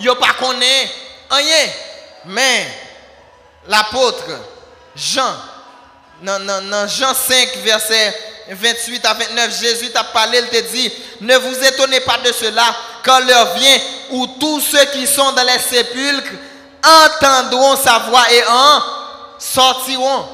[0.00, 0.90] yo, pas connaît
[1.30, 1.72] rien.
[2.26, 2.66] Mais
[3.68, 4.24] l'apôtre
[4.94, 5.34] Jean,
[6.22, 8.14] dans, Jean 5, verset
[8.50, 12.64] 28 à 29, Jésus t'a parlé, il te dit, ne vous étonnez pas de cela,
[13.04, 13.78] quand l'heure vient
[14.10, 16.32] où tous ceux qui sont dans les sépulcres
[16.84, 18.82] entendront sa voix et en
[19.38, 20.28] sortiront.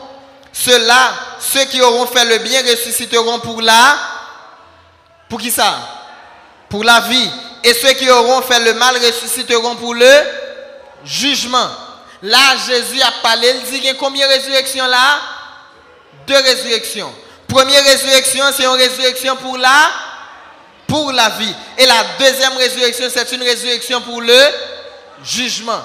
[0.53, 3.99] Ceux-là, ceux qui auront fait le bien ressusciteront pour la...
[5.29, 5.77] Pour qui ça?
[6.71, 7.31] Pour la vie.
[7.65, 10.13] Et ceux qui auront fait le mal ressusciteront pour le
[11.05, 11.69] jugement.
[12.23, 15.21] Là, Jésus a parlé, il dit a combien de résurrections là?
[16.27, 17.13] Deux résurrections.
[17.47, 19.91] Première résurrection, c'est une résurrection pour la,
[20.87, 21.55] pour la vie.
[21.79, 24.39] Et la deuxième résurrection, c'est une résurrection pour le
[25.25, 25.85] jugement.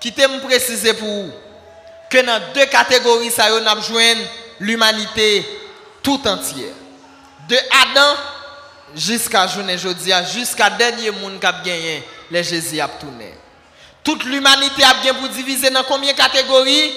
[0.00, 1.32] Qui me préciser pour vous?
[2.10, 4.14] Que dans deux catégories, ça y a besoin
[4.60, 5.46] l'humanité
[6.02, 6.74] tout entière.
[7.48, 8.16] De Adam
[8.96, 13.34] jusqu'à journée jeudi, jusqu'à dernier monde qui a gagné, les Jésus a tourné.
[14.02, 16.92] Toute l'humanité a bien pour diviser dans combien de catégories?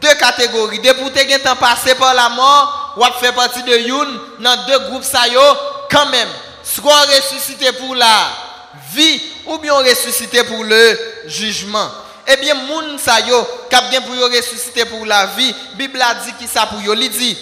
[0.00, 0.78] Deux catégories.
[0.78, 5.02] Depuis que tu passé par la mort, ou fait partie de une dans deux groupes
[5.02, 5.22] ça
[5.90, 6.28] quand même.
[6.62, 8.28] Soit ressuscité pour la
[8.92, 11.90] vie ou bien ressuscité pour le jugement.
[12.26, 13.36] Eh bien, moun sa yo,
[13.70, 17.10] a bien pour ressusciter pour la vie, Bible a dit qui ça pour yo, il
[17.10, 17.36] dit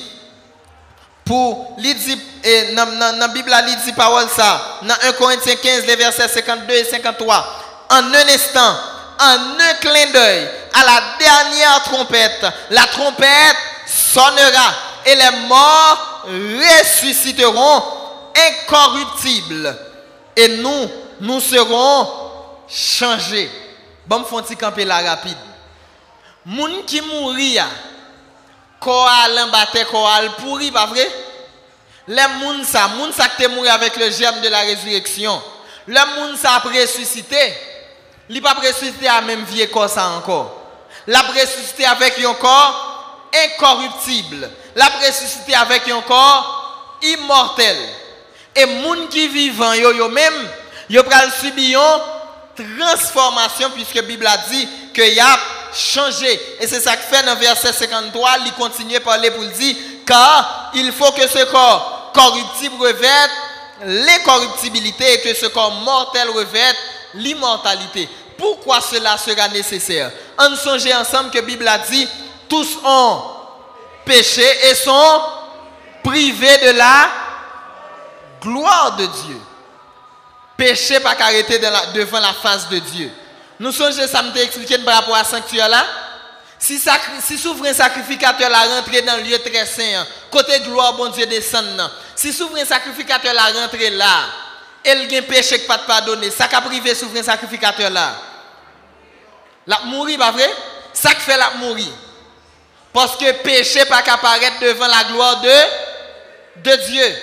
[1.24, 3.92] pour dit et dans la Bible il dit
[4.35, 4.78] ça.
[4.82, 7.46] Dans 1 Corinthiens 15 les versets 52 et 53
[7.90, 8.76] en un instant
[9.20, 13.56] en un clin d'œil à la dernière trompette la trompette
[13.87, 14.74] sonnera
[15.06, 17.82] et les morts ressusciteront
[18.37, 19.76] incorruptibles.
[20.37, 20.88] Et nous
[21.20, 22.08] nous serons
[22.68, 23.50] changés.
[24.06, 25.37] Bon font camper la rapide.
[26.44, 27.64] Moun qui mourir
[28.83, 31.09] Koal bataille, koal pourri, pas vrai?
[32.09, 35.40] Les moun sa, moun sa qui mort avec le germe de la résurrection.
[35.87, 37.55] Le moun sa a ressuscité.
[38.29, 40.59] Il pas ressuscité à même vie corps ça encore.
[41.07, 44.51] L'a ressuscité avec un corps incorruptible.
[44.75, 47.77] L'a ressuscité avec un corps immortel.
[48.55, 50.51] Et moun qui vivant yo yo même,
[50.90, 51.31] yo pral
[52.57, 55.38] une transformation puisque la Bible a dit que y a
[55.72, 56.40] changé.
[56.61, 60.70] Et c'est ça que fait dans verset 53, il continue à parler pour dire, car
[60.74, 63.30] il faut que ce corps corruptible revête
[63.85, 66.76] l'incorruptibilité et que ce corps mortel revête
[67.14, 68.08] l'immortalité.
[68.38, 70.11] Pourquoi cela sera nécessaire?
[70.38, 72.08] On songe ensemble que la Bible a dit,
[72.48, 73.22] tous ont
[74.04, 75.20] péché et sont
[76.02, 77.08] privés de la
[78.40, 79.40] gloire de Dieu.
[80.56, 81.58] Péché pas qu'arrêter
[81.94, 83.11] devant la face de Dieu.
[83.62, 85.87] Nous songez ça me expliqué par rapport à sanctuaire là.
[86.59, 86.83] Si,
[87.20, 91.27] si souverain sacrificateur la rentré dans le lieu très saint, hein, côté gloire, bon Dieu
[91.27, 91.64] descend.
[92.16, 94.25] Si souverain sacrificateur la rentré là,
[94.83, 98.16] elle a un péché qui pas de pardonner, ça a privé souverain sacrificateur là.
[99.68, 100.51] La mourir, pas vrai?
[100.92, 101.92] Ça fait la mourir.
[102.92, 107.16] Parce que péché pas qu'apparaître devant la gloire de, de Dieu.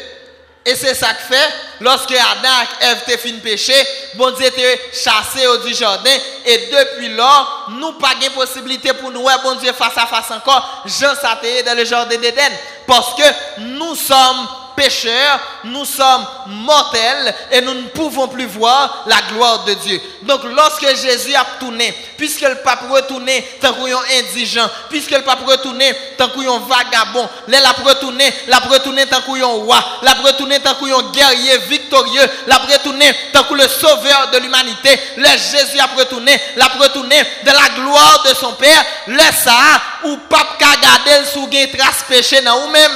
[0.69, 2.47] Et c'est ça que fait, lorsque Adam
[2.79, 3.73] et Ève te fin péché,
[4.13, 6.15] bon Dieu te chassé au du jardin.
[6.45, 10.84] Et depuis là, nous pas de possibilité pour nous, bon Dieu, face à face encore,
[10.86, 12.51] Jean s'atteigne dans le jardin d'Éden.
[12.86, 13.23] Parce que
[13.62, 14.47] nous sommes
[14.80, 20.02] pécheurs, nous sommes mortels et nous ne pouvons plus voir la gloire de Dieu.
[20.22, 25.46] Donc lorsque Jésus a tourné, puisque le pape retourné tant qu'on indigent, puisque le pape
[25.46, 30.76] retourné tant qu'on vagabond, il a retourné, l'a retourné tant qu'on roi, l'a retourné tant
[30.76, 36.39] qu'on guerrier victorieux, l'a retourné tant que le sauveur de l'humanité, le Jésus a retourné,
[36.56, 39.58] l'a retourné de la gloire de son Père, le ça
[40.06, 42.92] ou pape qu'a gardé sous trace péché dans ou même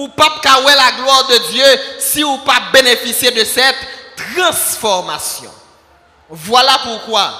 [0.00, 1.64] ou pas la gloire de Dieu
[1.98, 3.76] si ou pas bénéficier de cette
[4.16, 5.50] transformation.
[6.30, 7.30] Voilà pourquoi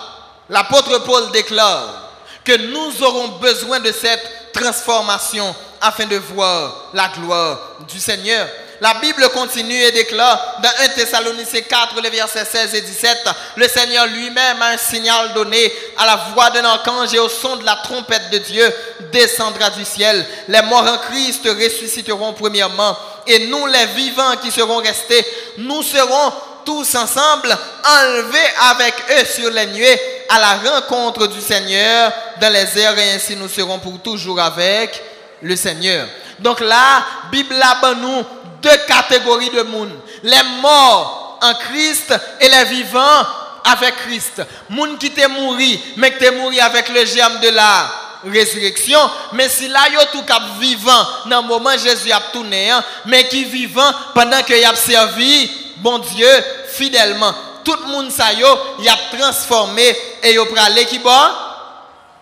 [0.49, 2.11] l'apôtre Paul déclare
[2.45, 8.47] que nous aurons besoin de cette transformation afin de voir la gloire du Seigneur.
[8.81, 13.19] La Bible continue et déclare dans 1 Thessaloniciens 4, les versets 16 et 17,
[13.57, 17.57] le Seigneur lui-même a un signal donné à la voix d'un archange et au son
[17.57, 18.73] de la trompette de Dieu
[19.13, 20.25] descendra du ciel.
[20.49, 25.27] Les morts en Christ ressusciteront premièrement et nous, les vivants qui seront restés,
[25.59, 26.33] nous serons
[26.65, 28.39] tous ensemble enlevés
[28.71, 33.37] avec eux sur les nuées à la rencontre du Seigneur dans les airs et ainsi
[33.37, 35.03] nous serons pour toujours avec
[35.43, 36.07] le Seigneur.
[36.39, 38.25] Donc là, Bible là, nous
[38.63, 39.93] deux catégories de monde.
[40.23, 43.27] Les morts en Christ et les vivants
[43.65, 44.43] avec Christ.
[44.69, 45.57] Moun qui t'est mort,
[45.97, 47.91] mais qui t'est mort avec le germe de la
[48.25, 48.99] résurrection.
[49.33, 53.27] Mais si là, yo tout cap vivant, dans le moment Jésus a tourné, hein, mais
[53.29, 56.29] qui vivant pendant qu'il a servi, bon Dieu,
[56.69, 57.35] fidèlement.
[57.65, 58.47] Tout le monde ça yo,
[58.81, 61.11] il a transformé et yo pralé qui bon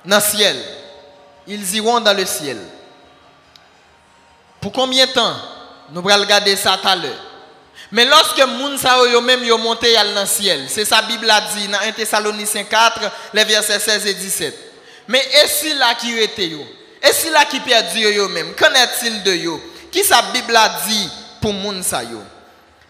[0.05, 0.57] dans le ciel.
[1.46, 2.59] Ils iront dans le ciel.
[4.61, 5.35] Pour combien de temps?
[5.90, 7.24] Nous allons regarder ça tout à l'heure.
[7.90, 11.68] Mais lorsque moun sa yo même monté dans le ciel, c'est ça Bible a dit
[11.68, 13.01] dans 1 Thessaloniciens 4,
[13.33, 14.59] les versets 16 et 17.
[15.09, 16.61] Mais est-ce là qui était yo?
[17.01, 18.55] Est-ce là qui perdu yo même?
[18.55, 19.62] Qu'en est-il de yo?
[19.90, 22.22] Qui sa Bible a dit pour moun sa yo?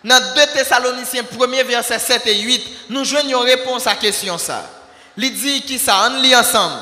[0.03, 4.69] Dans 2 Thessaloniciens 1 verset 7 et 8, nous une réponse à la question ça.
[5.17, 6.11] Il dit qui ça?
[6.11, 6.81] On lit ensemble.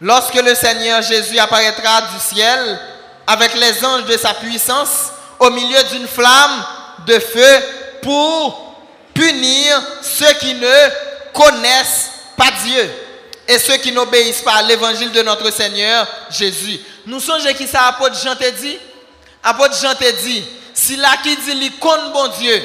[0.00, 2.78] Lorsque le Seigneur Jésus apparaîtra du ciel
[3.30, 6.64] avec les anges de sa puissance au milieu d'une flamme
[7.06, 7.62] de feu
[8.02, 8.74] pour
[9.14, 10.88] punir ceux qui ne
[11.32, 12.90] connaissent pas Dieu
[13.46, 16.80] et ceux qui n'obéissent pas à l'évangile de notre Seigneur Jésus.
[17.06, 18.78] Nous songeons qui ça apôtre Jean te dit?
[19.44, 22.60] Apôtre Jean te dit, si là qui dit il connaît bon Dieu,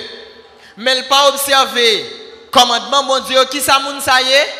[0.77, 2.05] mais pas observé
[2.49, 4.53] commandement bon Dieu, qui ça moun ça y est?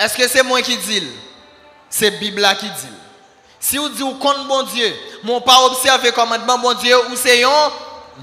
[0.00, 1.06] Est-ce que c'est moi qui dis?
[1.88, 3.05] C'est Bible qui dit.
[3.68, 7.42] Si vous dites vous compte bon Dieu, mon pas observé commandement bon Dieu, ou c'est
[7.42, 7.72] un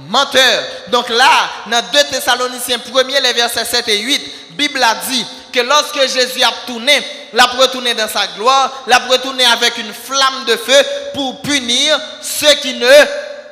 [0.08, 0.63] menteur.
[0.88, 5.60] Donc là, dans 2 Thessaloniciens 1 les versets 7 et 8, Bible a dit que
[5.60, 6.97] lorsque Jésus a tourné,
[7.34, 10.82] l'a retourné dans sa gloire, l'a retourné avec une flamme de feu
[11.13, 12.88] pour punir ceux qui ne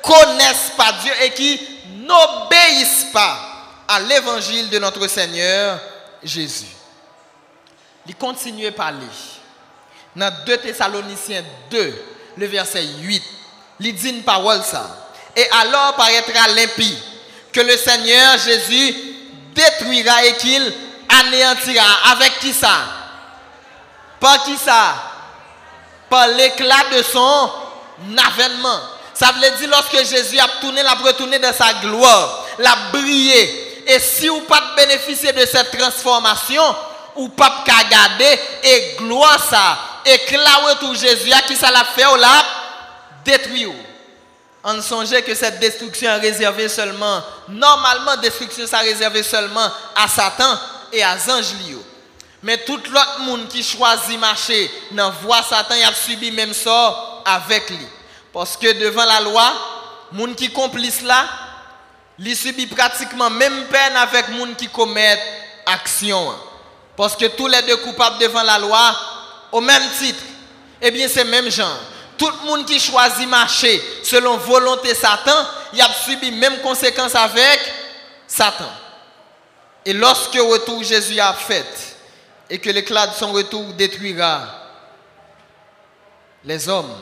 [0.02, 1.60] connaissent pas Dieu et qui
[2.08, 3.38] n'obéissent pas
[3.90, 5.78] à l'évangile de notre Seigneur
[6.24, 6.68] Jésus.
[8.08, 9.08] Il continue à parler
[10.16, 12.06] dans 2 Thessaloniciens 2,
[12.38, 13.24] le verset 8,
[13.80, 14.86] il dit une parole ça.
[15.36, 16.98] Et alors paraîtra l'impie
[17.52, 18.96] que le Seigneur Jésus
[19.56, 20.74] détruira et qu'il
[21.10, 21.86] anéantira.
[22.12, 22.78] Avec qui ça?
[24.20, 24.96] Par qui ça?
[26.10, 27.52] Par l'éclat de son
[28.26, 28.80] avènement.
[29.14, 33.84] Ça veut dire lorsque Jésus a tourné, l'a retourné dans sa gloire, l'a brillé.
[33.88, 36.64] Et si vous pas bénéficier de cette transformation,
[37.16, 42.46] ou pas garder et gloire ça éclat tout Jésus qui ça l'a fait ou l'a
[43.26, 43.68] détruit.
[44.64, 47.22] On songeait que cette destruction est réservée seulement.
[47.50, 50.60] Normalement destruction ça réservé seulement à Satan
[50.94, 51.54] et à anges
[52.44, 57.22] mais tout l'autre monde qui choisit marcher dans voie Satan il a subi même sort
[57.26, 57.88] avec lui.
[58.34, 59.54] Parce que devant la loi
[60.12, 61.26] monde qui complice là
[62.20, 65.20] il subit pratiquement même peine avec monde qui commet
[65.66, 66.34] action.
[66.96, 68.96] Parce que tous les deux coupables devant la loi,
[69.52, 70.24] au même titre,
[70.82, 71.80] eh bien c'est même genre.
[72.18, 77.60] Tout le monde qui choisit marcher selon volonté Satan, il a subi même conséquence avec
[78.28, 78.70] Satan.
[79.86, 81.66] Et lorsque le retour Jésus a fait,
[82.50, 84.46] et que l'éclat de son retour détruira
[86.44, 86.94] les hommes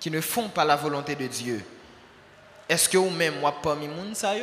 [0.00, 1.64] qui ne font pas la volonté de Dieu,
[2.68, 4.42] est-ce que vous-même, vous parmi les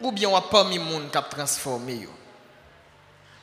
[0.00, 2.08] ou bien vous parmi les gens qui transformé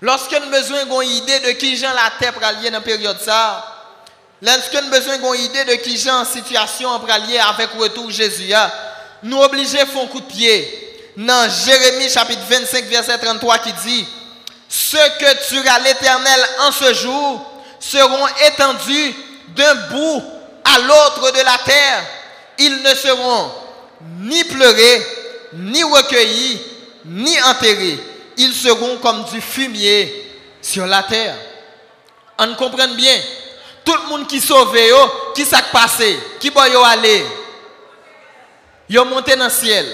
[0.01, 3.65] Lorsque nous besoin d'une idée de qui Jean la terre pour dans la période ça,
[4.41, 8.53] lorsque nous besoin d'une idée de qui la situation pour avec le retour Jésus,
[9.23, 13.73] nous obligés à faire un coup de pied dans Jérémie chapitre 25 verset 33 qui
[13.73, 14.05] dit
[14.67, 19.15] Ceux que tuera l'Éternel en ce jour seront étendus
[19.55, 20.23] d'un bout
[20.65, 22.03] à l'autre de la terre
[22.59, 23.51] Ils ne seront
[24.19, 25.07] ni pleurés,
[25.53, 26.61] ni recueillis,
[27.05, 27.99] ni enterrés.
[28.37, 31.35] Ils seront comme du fumier sur la terre.
[32.39, 33.17] On comprend bien.
[33.83, 34.75] Tout le monde qui sauve,
[35.35, 37.25] qui s'est passé, qui va aller,
[38.89, 39.85] yo monté dans le ciel.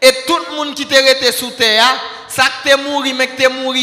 [0.00, 1.84] Et tout le monde qui était resté sous terre,
[2.28, 3.74] ça qui est mort, mais qui est mort,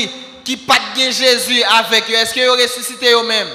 [0.45, 3.49] qui pas de Jésus avec eux, est-ce qu'ils ont ressuscité eux-mêmes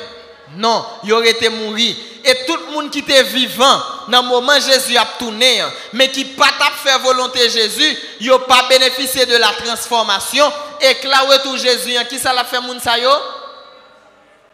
[0.56, 1.76] Non, ils auraient été mort.
[1.78, 6.24] Et tout le monde qui était vivant, dans le moment Jésus a tourné, mais qui
[6.24, 10.44] pas fait volonté Jésus, ils n'ont pas bénéficié de la transformation.
[10.80, 12.96] Et là où Jésus, qui ça l'a fait, moun sa?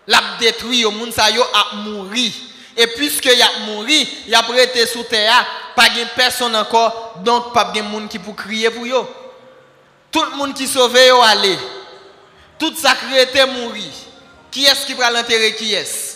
[0.06, 2.30] L'a détruit, moun sa yo a mouru.
[2.76, 7.52] Et puisque y a mouru, il a prêté sous terre, pas de personne encore, donc
[7.54, 9.08] pas de monde qui pour crier pour yo.
[10.12, 11.58] Tout le monde qui sauvé yo aller.
[12.58, 13.82] Tout ça était mouru.
[14.54, 16.14] Qui est-ce qui va l'enterrer qui est-ce?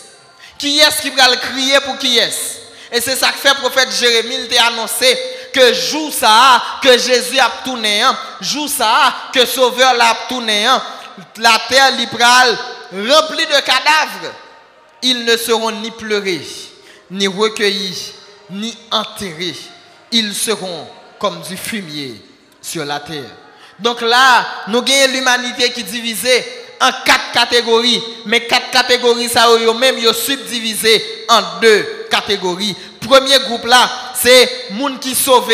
[0.57, 2.59] Qui est-ce qui va le crier pour qui est-ce?
[2.89, 5.19] Et c'est ça que fait le prophète Jérémie, il a annoncé
[5.53, 8.01] que jour ça, que Jésus a tourné,
[8.39, 10.67] jour ça, que Sauveur l'a tourné,
[11.35, 12.57] la terre librale
[12.93, 14.33] remplie de cadavres.
[15.01, 16.47] Ils ne seront ni pleurés,
[17.11, 18.13] ni recueillis,
[18.51, 19.55] ni enterrés.
[20.13, 20.87] Ils seront
[21.19, 22.21] comme du fumier
[22.61, 23.29] sur la terre.
[23.79, 28.01] Donc là, nous avons l'humanité qui est divisée en quatre catégories.
[28.25, 32.75] Mais quatre catégories, ça eux même subdivisé en deux catégories.
[33.07, 35.51] Premier groupe là, c'est monde qui sauve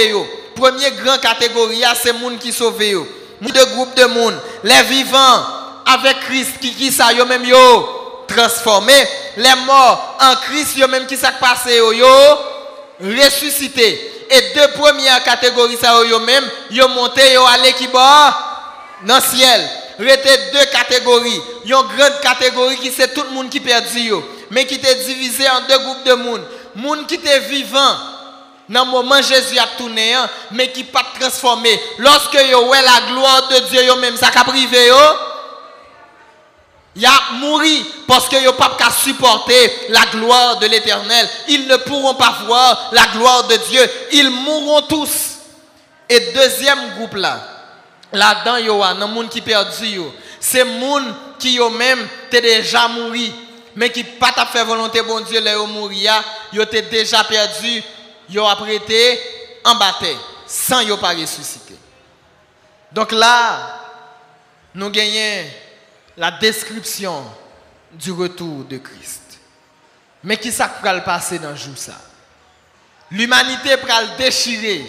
[0.56, 5.46] Premier grand catégorie c'est monde qui sauve Deux groupes de monde, les vivants
[5.86, 7.56] avec Christ qui qui ça yo même yo
[8.28, 8.94] transformé.
[9.38, 12.08] Les morts en Christ, yo même qui s'est passé, yo, yo
[13.00, 14.12] ressuscité.
[14.30, 18.38] Et deux premières catégories, ça, yo même, yo monté, yo allé qui bas?
[19.06, 19.20] Dans
[20.00, 20.20] le ciel.
[20.20, 21.42] Rete deux catégories.
[21.66, 25.48] Une grande catégorie qui c'est tout le monde qui perdu, yo, mais qui était divisé
[25.50, 26.42] en deux groupes de monde.
[26.76, 27.96] Monde qui était vivant
[28.68, 31.80] dans le moment Jésus a tourné, hein, mais qui pas transformé.
[31.98, 34.96] Lorsque yo ouais la gloire de Dieu, yo même ça a privé, yo,
[36.98, 41.30] il a mouru parce qu'ils n'ont pas qu'à supporter la gloire de l'éternel.
[41.50, 43.92] Ils ne pourront pas voir la gloire de Dieu.
[44.14, 45.12] Ils mourront tous.
[46.08, 47.40] Et deuxième groupe là,
[48.12, 50.00] là-dedans, il y a un monde qui perdu.
[50.40, 53.30] C'est monde qui ont même déjà mouru,
[53.76, 55.96] mais qui pas fait volonté bon Dieu, les ont mouru,
[56.54, 57.84] ils ont déjà perdu,
[58.30, 59.20] ils ont apprêté
[59.64, 61.76] en bataille, sans qu'ils pas ressuscité.
[62.92, 63.82] Donc là,
[64.74, 65.50] nous gagnons
[66.18, 67.24] la description
[67.92, 69.22] du retour de Christ.
[70.24, 71.94] Mais qui ça va passer dans jour ça?
[73.12, 74.86] L'humanité va le déchirer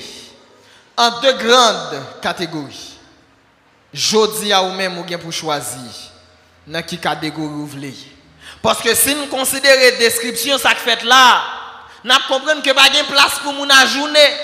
[0.97, 2.96] en deux grandes catégories.
[3.97, 5.81] Jodi à ou même ou bien pour choisir
[6.67, 6.99] dans qui
[7.35, 7.71] vous.
[8.61, 11.43] Parce que si nous considérons la description ça fait là,
[12.05, 14.37] nous comprenons que pas de place pour mon journée.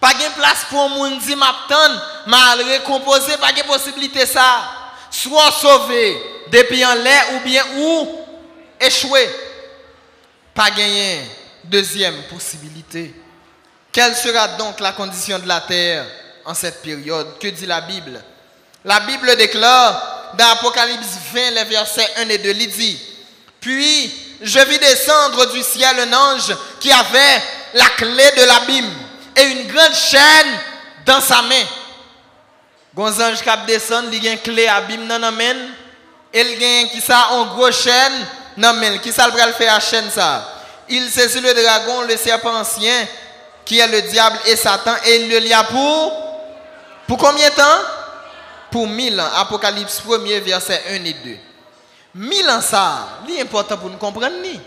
[0.00, 4.62] Pas de place pour mon m'attendre, mal récomposer, pas de possibilité ça
[5.08, 8.08] soit sauvé depuis en l'air ou bien ou
[8.80, 9.28] échoué.
[10.52, 11.20] Pas gagné.
[11.62, 13.14] Deuxième possibilité.
[13.92, 16.06] Quelle sera donc la condition de la terre
[16.44, 17.38] en cette période?
[17.38, 18.20] Que dit la Bible?
[18.84, 22.98] La Bible déclare dans Apocalypse 20, les versets 1 et 2, il dit
[23.60, 27.42] Puis je vis descendre du ciel un ange qui avait
[27.74, 28.92] la clé de l'abîme
[29.36, 30.58] et une grande chaîne
[31.04, 31.64] dans sa main.
[32.94, 35.56] Gon ange qui descend, il a une clé bim nan men.
[36.32, 39.00] Il gen qui ça en gros chaîne nan men.
[39.00, 40.54] Qui ça le faire à chaîne ça?
[40.88, 43.06] Il saisit le dragon, le serpent ancien
[43.64, 46.12] qui est le diable et Satan et il le lia pour
[47.06, 47.97] pour combien de temps?
[48.70, 49.30] Pour mille ans.
[49.36, 51.36] Apocalypse 1er verset 1 et 2.
[52.14, 54.60] Mille ans ça, c'est important pour nous comprendre ni.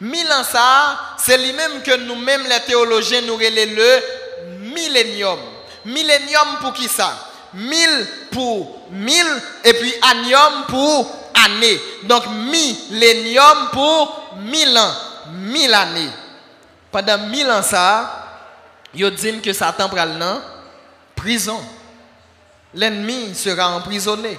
[0.00, 5.38] Mille ans ça, c'est lui-même que nous-mêmes les théologiens nous relèvent le millénium.
[5.84, 7.16] Millénium pour qui ça?
[7.54, 11.10] Mille pour mille et puis anium pour
[11.44, 11.80] année.
[12.02, 14.94] Donc millénium pour mille ans,
[15.32, 16.10] mille années.
[16.90, 18.26] Pendant mille ans ça,
[18.94, 20.40] ils disent que Satan prend en
[21.14, 21.60] prison.
[22.76, 24.38] L'ennemi sera emprisonné.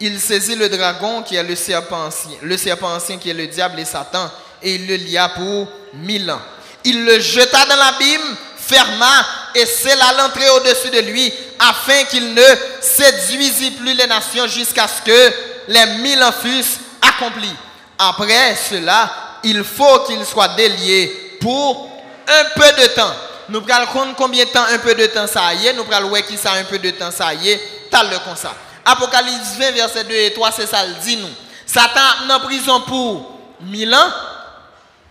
[0.00, 3.46] Il saisit le dragon qui est le serpent ancien, le serpent ancien qui est le
[3.46, 4.30] diable et Satan,
[4.62, 6.40] et il le lia pour mille ans.
[6.84, 12.42] Il le jeta dans l'abîme, ferma et scella l'entrée au-dessus de lui afin qu'il ne
[12.80, 15.34] séduisît plus les nations jusqu'à ce que
[15.68, 17.54] les mille ans fussent accomplis.
[17.98, 19.10] Après cela,
[19.44, 21.90] il faut qu'il soit délié pour
[22.26, 23.14] un peu de temps.
[23.48, 25.72] Nous allons compter combien de temps un peu de temps ça y est.
[25.72, 27.60] Nous allons voir qui ça un peu de temps ça y est.
[27.90, 28.50] Tal le comme.
[28.84, 31.30] Apocalypse 20, verset 2 et 3, c'est ça le dit nous.
[31.66, 34.12] Satan en prison pour mille ans.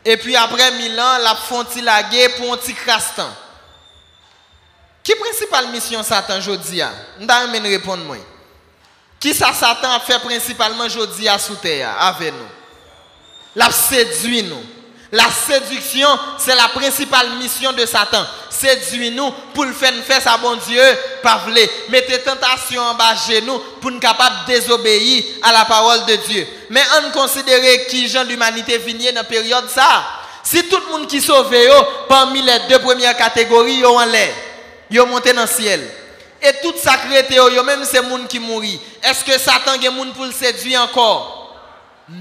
[0.05, 3.29] Et puis après mille ans, la fonti laguer pour un petit crastan.
[5.03, 6.91] Qui principale mission Satan aujourd'hui a?
[7.19, 8.17] M'ta me répondre moi.
[9.19, 12.49] Qui ça Satan a fait principalement aujourd'hui à sous terre avec nous?
[13.55, 14.63] La séduit nous.
[15.14, 16.07] La séduction,
[16.39, 18.26] c'est la principale mission de Satan.
[18.49, 20.82] Séduit nous pour le faire faire ça, bon Dieu,
[21.22, 21.59] pas vle.
[21.89, 26.47] Mettez tentation en bas chez nous pour nous capable désobéir à la parole de Dieu.
[26.72, 30.03] Mais on considère qui gens l'humanité vient dans la période ça.
[30.41, 31.55] Si tout le monde qui sauve
[32.09, 34.34] parmi les deux premières catégories, yo en l'air,
[34.89, 35.88] yo monté dans le ciel.
[36.41, 37.24] Et tout sacré
[37.64, 38.80] même c'est monde qui mourit.
[39.03, 41.42] Est-ce que Satan a pour le séduire encore?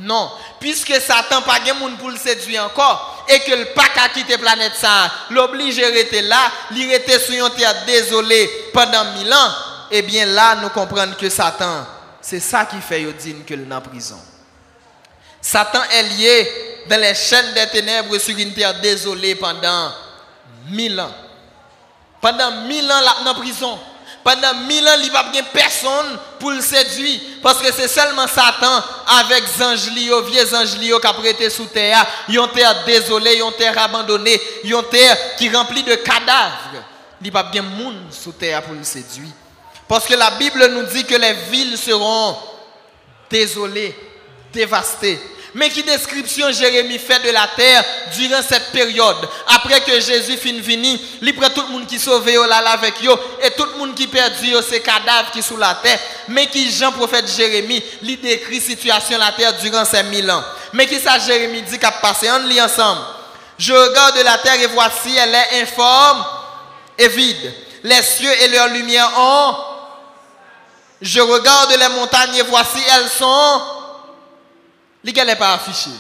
[0.01, 4.09] Non, puisque Satan pas de monde pour le séduire encore et que le pas qu'à
[4.09, 9.53] quitter planète ça, à rester là, il sur une terre désolé pendant mille ans,
[9.91, 11.87] eh bien là nous comprenons que Satan,
[12.21, 14.19] c'est ça qui fait Yodine que en prison.
[15.41, 16.51] Satan est lié
[16.89, 19.93] dans les chaînes des ténèbres sur une terre désolée pendant
[20.69, 21.13] mille ans.
[22.21, 23.79] Pendant mille ans, là, en prison.
[24.25, 27.21] Pendant mille ans, il n'y a pas personne pour le séduire.
[27.43, 28.83] Parce que c'est seulement Satan
[29.21, 32.07] avec Zangelio, vieux Zangelio qui a prêté sous terre.
[32.29, 36.85] Ils ont terre désolé, ils ont terre abandonnée, ils ont terre qui remplie de cadavres.
[37.21, 39.31] Il n'y a pas bien monde sous terre pour le séduire.
[39.89, 42.37] Parce que la Bible nous dit que les villes seront
[43.29, 43.95] désolées,
[44.53, 45.21] dévastées.
[45.55, 47.85] Mais qui description Jérémie fait de la terre
[48.17, 49.29] durant cette période?
[49.49, 53.15] Après que Jésus fin fini, il prend tout le monde qui sauve là avec eux
[53.43, 55.99] et tout le monde qui perdu ces cadavres qui sous la terre.
[56.29, 60.43] Mais qui Jean prophète Jérémie, il décrit situation de la terre durant ces mille ans.
[60.73, 62.31] Mais qui ça Jérémie dit qu'a passé?
[62.31, 63.03] On lit ensemble.
[63.59, 66.25] Je regarde la terre et voici elle est informe
[66.97, 67.55] et vide.
[67.85, 69.55] Les cieux et leur lumière ont.
[71.03, 73.61] Je regarde les montagnes et voici elles sont
[75.05, 75.91] Li n'est pas affiché.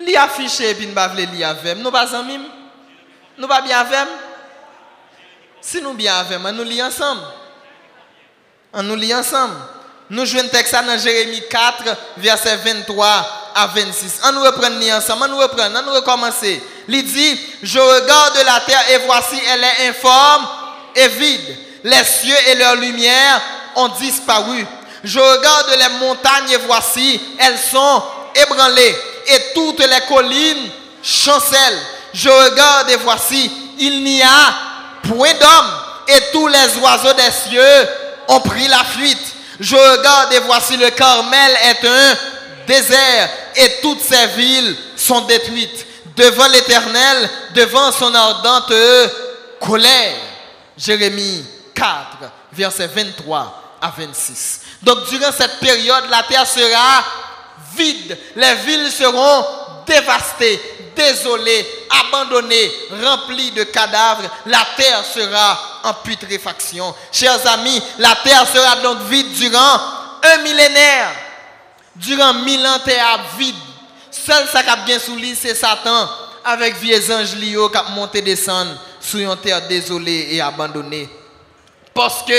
[0.00, 2.40] Li affiché et nous pas li avec nous pas amis.
[3.36, 3.86] Nous pas bien.
[5.60, 7.22] Si nous bien avec, nous lit ensemble.
[8.72, 9.54] On nous lit ensemble.
[10.10, 11.84] Nous jouons texte dans Jérémie 4,
[12.16, 14.20] verset 23 à 26.
[14.24, 16.62] On nous reprend ensemble, nous reprend, on nous recommencer.
[16.88, 20.46] Il dit, je regarde la terre et voici elle est informe
[20.94, 21.56] et vide.
[21.84, 23.42] Les cieux et leur lumière
[23.76, 24.66] ont disparu.
[25.04, 28.02] Je regarde les montagnes et voici, elles sont
[28.34, 28.96] ébranlées
[29.26, 30.70] et toutes les collines
[31.02, 31.82] chancellent.
[32.12, 34.54] Je regarde et voici, il n'y a
[35.02, 35.70] point d'homme
[36.08, 37.88] et tous les oiseaux des cieux
[38.28, 39.34] ont pris la fuite.
[39.60, 42.16] Je regarde et voici le Carmel est un
[42.66, 45.86] désert et toutes ces villes sont détruites
[46.16, 48.72] devant l'Éternel, devant son ardente
[49.60, 50.16] colère.
[50.76, 51.44] Jérémie
[51.74, 51.86] 4,
[52.52, 54.60] verset 23 à 26.
[54.82, 57.04] Donc durant cette période, la terre sera
[57.76, 58.16] vide.
[58.36, 59.44] Les villes seront
[59.86, 60.60] dévastées,
[60.94, 61.66] désolées,
[62.06, 62.70] abandonnées,
[63.02, 64.28] remplies de cadavres.
[64.46, 66.94] La terre sera en putréfaction.
[67.12, 69.80] Chers amis, la terre sera donc vide durant
[70.22, 71.10] un millénaire.
[71.96, 73.54] Durant mille ans, terre vide.
[74.10, 76.08] Seul ça qui a bien sous c'est Satan
[76.44, 78.70] avec vieux anges Lio qui a monté descendre
[79.00, 81.08] sur une terre désolée et abandonnée.
[81.94, 82.32] Parce que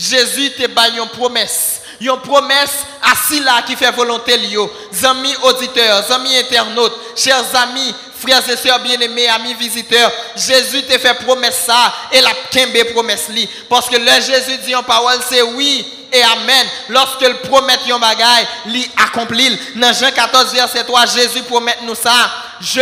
[0.00, 1.82] Jésus te bat une promesse.
[2.00, 4.72] Une promesse assis là qui fait volonté lio.
[5.04, 11.12] Amis auditeurs, amis internautes, chers amis, frères et sœurs bien-aimés, amis visiteurs, Jésus te fait
[11.22, 13.46] promesse ça et la kembe promesse li.
[13.68, 16.66] Parce que le Jésus dit en parole, c'est oui et amen.
[16.88, 19.58] Lorsque le promet un bagaille, li accomplit.
[19.76, 22.30] Dans Jean 14, verset 3, Jésus promet nous ça.
[22.58, 22.80] Je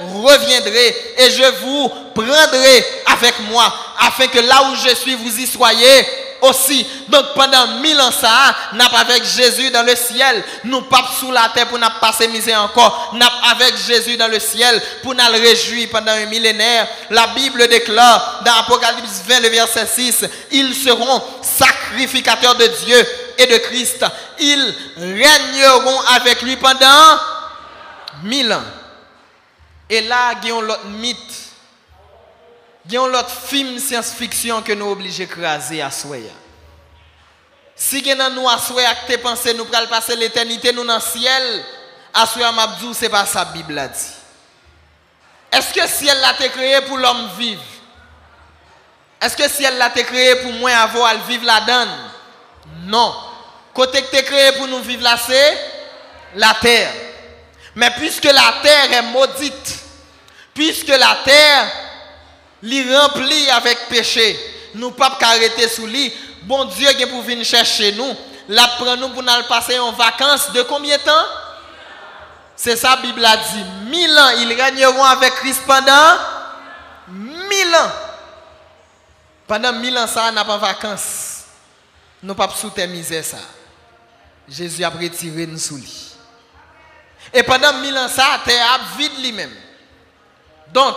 [0.00, 5.48] reviendrai et je vous prendrai avec moi afin que là où je suis, vous y
[5.48, 6.86] soyez aussi.
[7.08, 10.42] Donc pendant mille ans, ça, n'a avec Jésus dans le ciel.
[10.64, 13.12] Nous pas sous la terre pour nous passer misère encore.
[13.14, 16.86] N'a avec Jésus dans le ciel pour nous réjouir pendant un millénaire.
[17.10, 23.06] La Bible déclare dans Apocalypse 20, le verset 6, ils seront sacrificateurs de Dieu
[23.38, 24.04] et de Christ.
[24.38, 27.18] Ils régneront avec lui pendant
[28.22, 28.62] mille ans.
[29.88, 31.39] Et là, il y a l'autre mythe
[32.86, 36.16] il y a l'autre film science-fiction que nous obligés de craser à soi.
[37.76, 38.02] Si
[38.34, 41.64] nous à soi que nous pral passer l'éternité nous dans le ciel,
[42.12, 43.98] à soi mabdou c'est pas ça Bible a dit.
[45.52, 47.62] Est-ce que ciel l'a été créé pour l'homme vivre?
[49.20, 52.10] Est-ce que ciel l'a été créé pour moi avoir à vivre la donne?
[52.84, 53.14] Non.
[53.74, 55.58] Côté que créé pour nous vivre là c'est
[56.34, 56.92] la terre.
[57.74, 59.78] Mais puisque la terre est maudite,
[60.54, 61.72] puisque la terre
[62.62, 64.38] li rempli avec péché.
[64.74, 66.12] Nous pas arrêter sous lui.
[66.42, 68.16] Bon Dieu qui pour venir chercher nous.
[68.48, 71.26] La prend nous pour nous passer en vacances de combien de temps?
[72.56, 73.64] C'est ça, la Bible a dit.
[73.88, 76.18] Mille ans, ils régneront avec Christ pendant
[77.08, 77.90] mille ans.
[79.46, 81.44] Pendant mille ans, ça n'a pas vacances.
[82.22, 83.38] Nous pas sous misère ça.
[84.48, 86.10] Jésus a retiré nous sous lui.
[87.32, 89.54] Et pendant mille ans, ça, terre a vide lui-même.
[90.72, 90.96] Donc,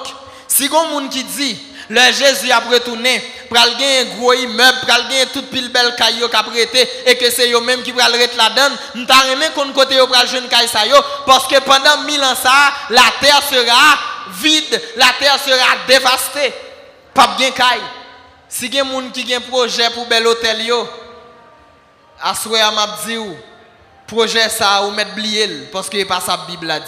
[0.54, 1.58] si on monde qui dit,
[1.90, 6.44] le Jésus a retourné, pral un gros immeuble, pral gen toute pile belle caillou qu'a
[6.44, 9.74] prêté et que c'est eux même qui pral rete la donne, nous t'a remis qu'on
[9.74, 12.52] côté yo pral jeune caille yo parce que pendant mille ans ça,
[12.92, 13.98] la terre sera
[14.30, 16.54] vide, la terre sera dévastée.
[17.16, 17.82] Pas bien caille.
[18.48, 20.88] Si gen moun qui gen projet pour bel hôtel yo,
[22.22, 23.18] assoye à m'a dit
[24.06, 26.86] projet ça ou mettre blier parce que pas sa Bible a dit.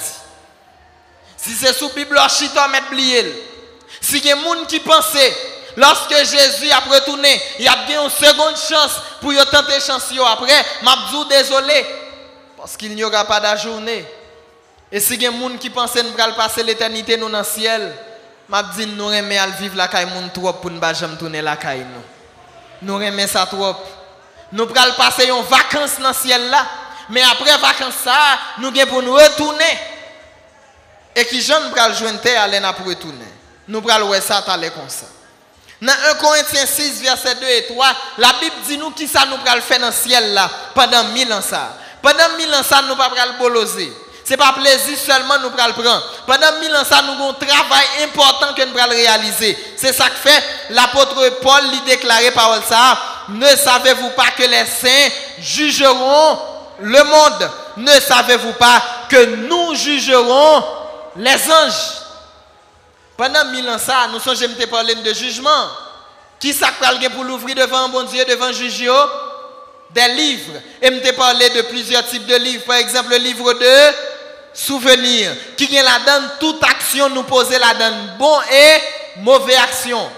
[1.36, 3.54] Si c'est sous Bible chita mettre blier.
[4.06, 4.80] Si il y a des qui
[5.76, 11.26] lorsque Jésus a retourné, il a bien une seconde chance pour tenter chance après, dit
[11.28, 11.84] désolé
[12.56, 14.06] parce qu'il n'y aura pas de journée.
[14.92, 17.96] Et si y a des qui pensent nous passer l'éternité dans le ciel,
[18.48, 21.84] m'a dit nous aimons vivre la caille trop pour ne pas jamais tourner la caille
[22.84, 23.02] nous.
[23.02, 23.76] Aimons ça trop.
[24.52, 26.64] Nous allons passer une vacances dans le ciel là,
[27.10, 28.14] mais après vacances ça,
[28.60, 29.80] nous allons pour nous retourner.
[31.16, 32.48] Et qui jeune pral joindre terre
[32.78, 33.35] pour retourner.
[33.68, 35.06] Nous allons voir ça comme ça.
[35.82, 37.88] Dans 1 Corinthiens 6, verset 2 et 3,
[38.18, 41.32] la Bible dit nous qui ça nous allons faire dans le ciel là pendant mille
[41.34, 41.78] ans ça.
[42.02, 43.92] Pendant mille ans ça, nous pas le boloser.
[44.24, 46.04] Ce n'est pas plaisir seulement nous allons prendre.
[46.26, 49.58] Pendant mille ans ça, nous avons un travail important que nous allons réaliser.
[49.78, 52.98] C'est ça que fait l'apôtre Paul lui déclaré par ça.
[53.30, 56.40] Ne savez-vous pas que les saints jugeront
[56.80, 57.52] le monde?
[57.78, 60.64] Ne savez-vous pas que nous jugerons
[61.18, 62.05] les anges?
[63.18, 65.70] Pendant mille ans, ça, nous sommes jamais parler de jugement.
[66.40, 66.72] Qui ça
[67.14, 68.90] pour l'ouvrir devant bon Dieu, devant juge
[69.92, 70.62] Des livres.
[70.82, 72.66] Et me parlé de plusieurs types de livres.
[72.66, 73.96] Par exemple, le livre de
[74.54, 75.32] souvenirs.
[75.56, 77.96] Qui vient là-dedans, toute action nous poser là-dedans.
[78.20, 80.10] Bon et mauvaise action.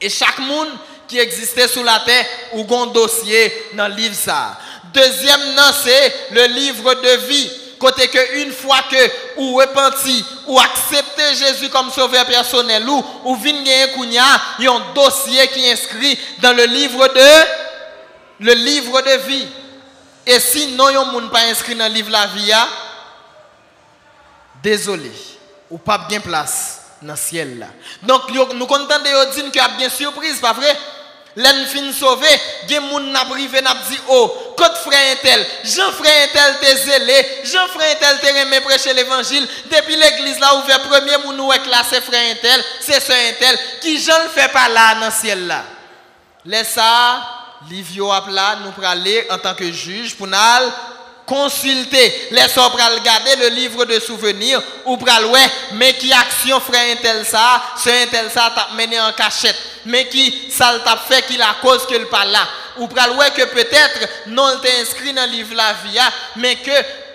[0.00, 0.68] Et chaque monde
[1.06, 4.58] qui existait sous la terre ou un dossier dans le livre ça.
[4.92, 5.40] Deuxième,
[5.84, 11.68] c'est le livre de vie Côté que une fois que ou repenti ou accepter Jésus
[11.68, 17.08] comme sauveur personnel ou ou il y un dossier qui est inscrit dans le livre
[17.08, 19.46] de le livre de vie.
[20.26, 22.52] Et si non yon moun pas inscrit dans le livre de la vie
[24.62, 25.12] désolé
[25.70, 27.68] ou pas bien place dans le ciel.
[28.02, 30.76] Donc nous contents de dire qu'il y a bien surprise, pas vrai?
[31.36, 32.28] L'en fin sauvé,
[32.68, 37.26] gen moun n'a privé n'a dit oh, côté frère tel, Jean frère tel te zélé,
[37.44, 42.00] Jean frère tel te remet prêcher l'évangile, depuis l'église là ouvert premier moun ou classé
[42.00, 45.64] frère tel, c'est sœur tel qui Jean le fait pas là dans ciel là.
[46.44, 47.20] Laisse ça,
[47.68, 50.36] Livio nous aller en tant que juge pour nous
[51.26, 52.28] consulter.
[52.30, 57.62] Les pour regarder le livre de souvenirs ou ouais mais qui action frère tel ça
[57.76, 59.56] c'est tel ça t'a mené en cachette.
[59.86, 62.46] Mais qui ça t'a fait qu'il a cause que le pas là.
[62.78, 66.70] Ou ouais que peut-être non il inscrit dans le livre la vie hein, mais que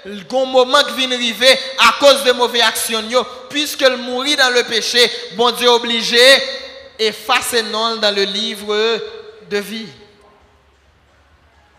[0.06, 3.04] le moment qui vient arriver à cause de mauvaises actions
[3.50, 6.20] puisque le mourit dans le péché bon Dieu obligé
[6.98, 8.76] effacer non dans le livre
[9.50, 9.88] de vie.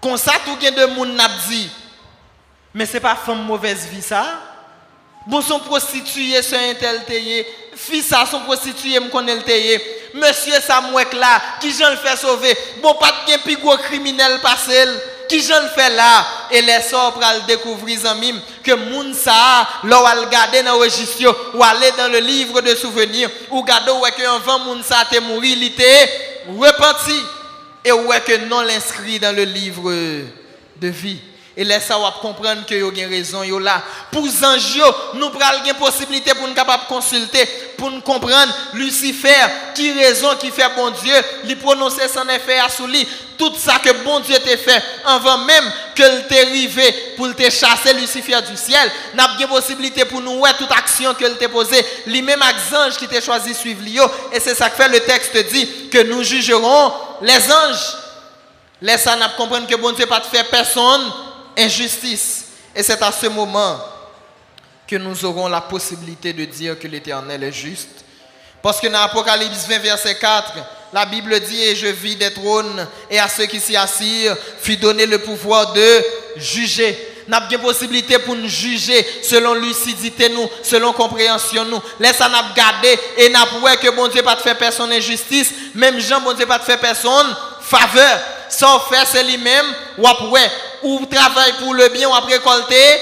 [0.00, 1.68] Comme ça tout de monde n'a dit
[2.74, 4.24] mais ce n'est pas femme mauvaise vie ça.
[5.26, 7.46] Bon, son prostitué, c'est un tel tayé.
[7.76, 9.36] Fils ça, son prostitué, me connaît.
[10.14, 12.56] Monsieur Samuel là, qui j'en fait sauver.
[12.82, 14.84] Bon, pas de plus gros criminel passé.
[15.28, 16.26] Qui j'en fait là?
[16.50, 20.80] Et les sorts le découvrir en mime que moun ça, là où regarder dans le
[20.80, 24.82] registre, ou aller dans le livre de souvenirs, ou garder où que un vent moun
[24.82, 26.10] ça te il était
[26.48, 27.22] repenti.
[27.84, 31.20] Et est que non l'inscrit dans le livre de vie.
[31.60, 33.82] Et laisse ça comprendre que vous avez raison yo là.
[34.10, 34.82] Pour Zanjio,
[35.12, 36.54] nous avons une possibilité pour nous
[36.88, 37.44] consulter,
[37.76, 39.28] pour nous comprendre Lucifer,
[39.74, 41.12] qui raison qui fait bon Dieu,
[41.44, 43.06] lui prononcer son effet à sous lui.
[43.36, 47.92] Tout ça que bon Dieu t'a fait avant même que le arrivé pour te chasser
[47.92, 52.40] Lucifer du ciel, n'a pas possibilité pour nous voir toute action que t'a posée, lui-même
[52.40, 53.98] avec anges qui t'a choisi suivre lui.
[54.32, 57.96] Et c'est ça que fait le texte dit que nous jugerons les anges.
[58.80, 61.02] Laisse ça comprendre que bon Dieu pas faire personne
[61.56, 62.46] injustice.
[62.74, 63.78] Et c'est à ce moment
[64.86, 68.04] que nous aurons la possibilité de dire que l'Éternel est juste.
[68.62, 70.52] Parce que dans Apocalypse 20, verset 4,
[70.92, 74.76] la Bible dit, et je vis des trônes, et à ceux qui s'y assirent, fut
[74.76, 76.04] donné le pouvoir de
[76.36, 76.98] juger.
[77.28, 81.80] Nous avons possibilité pour nous juger selon lucidité nous, selon compréhension nous.
[82.00, 86.20] Laisse nous garder et nous que bon Dieu pas de faire personne injustice, même Jean
[86.20, 87.36] bon Dieu pas de faire personne
[87.70, 88.20] faveur.
[88.48, 89.66] Sans faire c'est lui-même
[89.98, 90.50] ou après
[90.82, 93.00] ou travaille pour le bien ou après récolter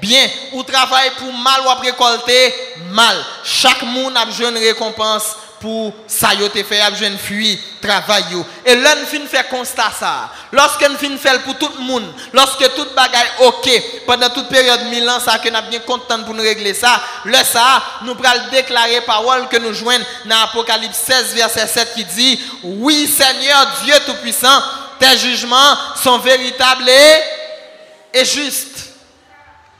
[0.00, 0.26] bien.
[0.52, 2.54] Ou travail pour mal ou récolter
[2.90, 3.16] mal.
[3.44, 8.24] Chaque monde a besoin de récompense pour ça yo te fait besoin fuir travail
[8.64, 10.30] et là nous fin faire constat ça.
[10.52, 13.70] Lorsque nous fin faire pour tout le monde lorsque toute bagaille OK
[14.06, 17.36] pendant toute période mille ans ça que n'a bien content pour nous régler ça le
[17.44, 22.40] ça nous pral déclarer parole que nous joignent dans Apocalypse 16 verset 7 qui dit
[22.62, 24.62] oui Seigneur Dieu tout puissant
[24.98, 28.90] tes jugements sont véritables et, et justes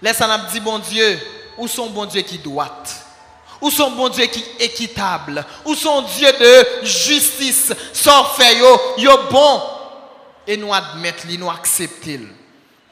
[0.03, 1.21] laisse nous dit bon Dieu
[1.57, 2.83] où sont bon Dieu qui doit
[3.61, 8.81] ou son bon Dieu qui est équitable, ou son Dieu de justice, sans fait yo,
[8.99, 9.63] yo bon,
[10.47, 12.21] et nous admettre, nous accepter.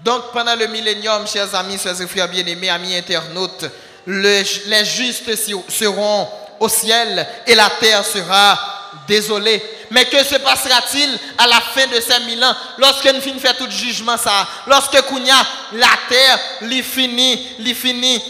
[0.01, 3.65] Donc pendant le millénium, chers amis, chers frères bien-aimés, amis internautes,
[4.07, 5.35] les justes
[5.69, 6.29] seront
[6.61, 8.59] au ciel et la terre sera
[9.09, 9.63] désolée.
[9.91, 12.55] Mais que se passera-t-il à la fin de ces mille ans?
[12.79, 15.35] Lorsque nous finissons faire tout jugement ça Lorsque Kounia,
[15.73, 18.21] la terre, li finit, finit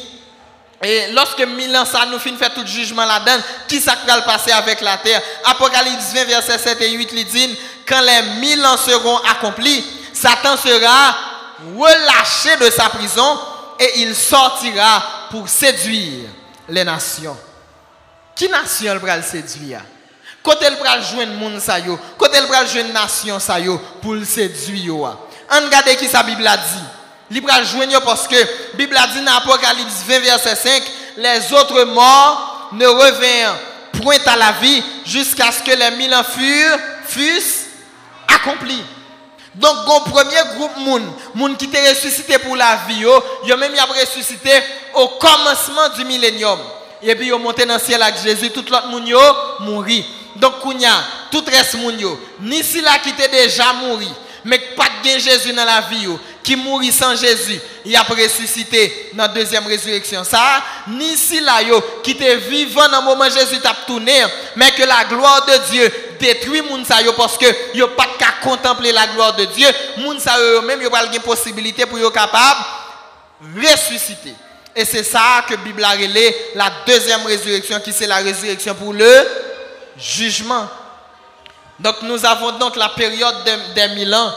[0.82, 4.20] et lorsque mille ans, ça nous finit faire tout le jugement là-dedans, qui ça va
[4.22, 5.22] passer avec la terre?
[5.44, 7.58] Apocalypse 20, verset 7 et 8, il dit
[7.88, 11.16] Quand les mille ans seront accomplis, Satan sera
[11.76, 13.38] relâché de sa prison
[13.80, 16.28] et il sortira pour séduire
[16.68, 17.36] les nations.
[18.34, 19.80] Qui nation va séduire?
[20.42, 21.60] Côté il va joindre monde
[22.18, 23.56] côté il va joindre nation ça
[24.02, 24.94] pour le séduire.
[24.94, 26.95] On regarde qui sa Bible a dit.
[27.48, 30.82] À joindre parce que la Bible a dit dans Apocalypse 20, verset 5,
[31.16, 33.56] les autres morts ne revinrent
[34.00, 37.66] point à la vie jusqu'à ce que les mille ans furent, fussent
[38.28, 38.82] accomplis.
[39.56, 41.02] Donc, le premier groupe moun,
[41.34, 44.50] moun qui était ressuscité pour la vie, yo, yo même ressuscité
[44.94, 46.58] au commencement du millénium.
[47.02, 49.18] Et puis yo monté dans le ciel avec Jésus, tout l'autre moun yo
[49.60, 50.04] mouri.
[50.36, 50.92] Donc, kounya,
[51.30, 54.10] tout reste moun yo, ni si la qui était déjà mouri,
[54.46, 56.08] mais pas de Jésus dans la vie
[56.42, 60.22] qui mourit sans Jésus, il a ressuscité dans la deuxième résurrection.
[60.22, 61.58] Ça, ni si là,
[62.04, 64.16] qui était vivant dans le moment où Jésus t'a tourné,
[64.54, 66.84] mais que la gloire de Dieu détruit moun
[67.16, 69.68] parce que yo pas qu'à contempler la gloire de Dieu,
[69.98, 72.60] moun sa yo même yo pas une possibilité pour yo capable
[73.56, 74.34] ressusciter.
[74.76, 78.92] Et c'est ça que Bible a relé la deuxième résurrection qui c'est la résurrection pour
[78.92, 79.26] le
[79.98, 80.68] jugement.
[81.78, 83.34] Donc nous avons donc la période
[83.74, 84.32] des mille ans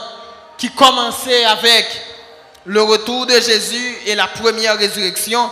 [0.58, 1.86] qui commençait avec
[2.66, 5.50] le retour de Jésus et la première résurrection.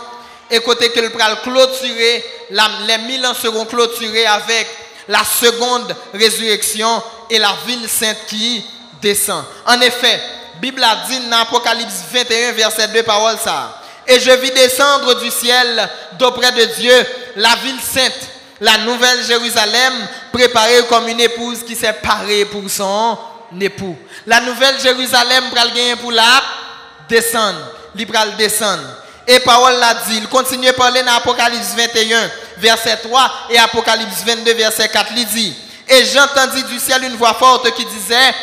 [0.51, 4.67] Et côté que le pral clôturer, les mille ans seront clôturés avec
[5.07, 8.63] la seconde résurrection et la ville sainte qui
[9.01, 9.43] descend.
[9.65, 10.19] En effet,
[10.61, 13.81] Bible a dit dans Apocalypse 21, verset 2, parole ça.
[14.07, 16.93] Et je vis descendre du ciel d'auprès de Dieu
[17.35, 18.19] la ville sainte,
[18.61, 19.93] la nouvelle Jérusalem,
[20.31, 23.17] préparée comme une épouse qui s'est parée pour son
[23.59, 23.97] époux.
[24.25, 26.43] La nouvelle Jérusalem pral gagner pour la
[27.07, 27.59] descendre,
[27.95, 28.83] li pral descendre.
[29.27, 34.23] Et parole l'a dit, il continue à parler dans Apocalypse 21 verset 3 et Apocalypse
[34.25, 35.55] 22 verset 4 il dit
[35.87, 38.33] et j'entendis du ciel une voix forte qui disait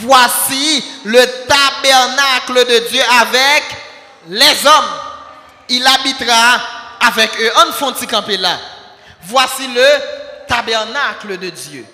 [0.00, 3.64] voici le tabernacle de Dieu avec
[4.28, 4.90] les hommes.
[5.68, 6.60] Il habitera
[7.00, 7.50] avec eux.
[7.66, 8.58] On font camper là?
[9.26, 9.86] Voici le
[10.46, 11.84] tabernacle de Dieu.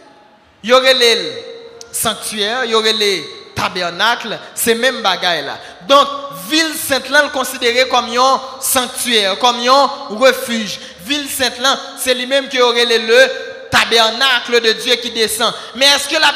[0.62, 1.44] Il y aurait les
[1.92, 3.24] sanctuaire, il y aurait les
[3.54, 5.58] tabernacles, c'est même bagaille là.
[5.86, 6.06] Donc,
[6.48, 10.78] ville Sainte-Lan considérée comme un sanctuaire, comme un refuge.
[11.04, 13.26] Ville Sainte-Lan, c'est lui-même qui aurait le
[13.70, 15.52] tabernacle de Dieu qui descend.
[15.76, 16.32] Mais est-ce que la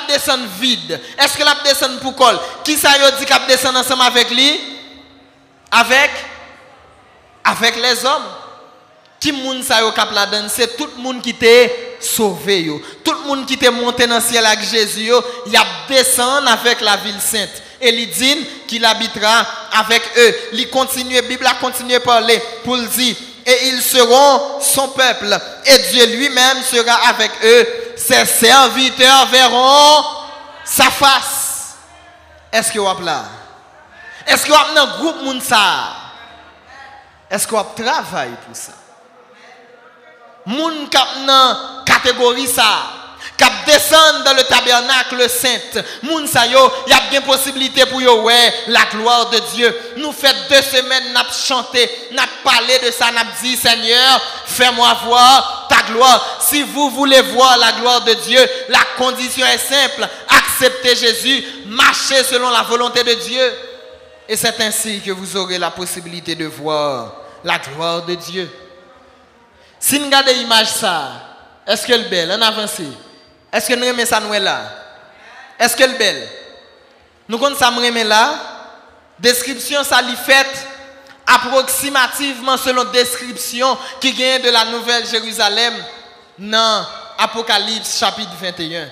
[0.59, 1.01] vide?
[1.19, 2.39] Est-ce que la descend pour col?
[2.63, 4.61] Qui ça y dit qu'elle ensemble avec lui?
[5.71, 6.11] Avec?
[7.45, 8.25] Avec les hommes.
[9.25, 12.79] Qui moun sa yo kap la tout le monde qui t'est sauvé yo.
[13.03, 15.11] Tout le monde qui t'est monté dans le ciel avec Jésus
[15.47, 17.63] il a descendu avec la ville sainte.
[17.81, 19.47] Et il dit qu'il habitera
[19.79, 20.35] avec eux.
[20.53, 23.17] Il continue, la Bible a continué à parler pour dire
[23.47, 27.67] et ils seront son peuple et Dieu lui-même sera avec eux.
[27.97, 30.05] Ses serviteurs verront
[30.67, 31.77] sa face.
[32.53, 33.25] Est-ce que vous avez là?
[34.27, 35.57] Est-ce que vous avez un groupe Mounsa?
[37.31, 38.84] Est-ce que vous travaillé pour ça?
[40.47, 43.03] Moun kap nan catégorie ça
[43.37, 45.83] kap descend dans le tabernacle saint.
[46.03, 49.75] Moun sa yo y a bien possibilité pour yo ouais la gloire de Dieu.
[49.97, 55.93] Nous fait deux semaines n'a chanté n'a parlé de ça n'a Seigneur fais-moi voir ta
[55.93, 56.39] gloire.
[56.41, 60.09] Si vous voulez voir la gloire de Dieu la condition est simple.
[60.29, 63.53] Acceptez Jésus marchez selon la volonté de Dieu.
[64.29, 68.51] Et c'est ainsi que vous aurez la possibilité de voir la gloire de Dieu
[69.87, 70.69] si nous regardons l'image,
[71.67, 72.35] est-ce qu'elle est belle?
[72.39, 72.81] On avance.
[73.53, 74.19] Est-ce que nous aimons ça?
[75.59, 76.27] Est-ce qu'elle est belle?
[77.29, 78.35] Nous connaissons ça là.
[79.19, 80.47] Description, ça lui fait
[81.27, 85.75] approximativement selon description qui vient de la Nouvelle Jérusalem
[86.39, 86.87] dans
[87.19, 88.89] Apocalypse chapitre 21.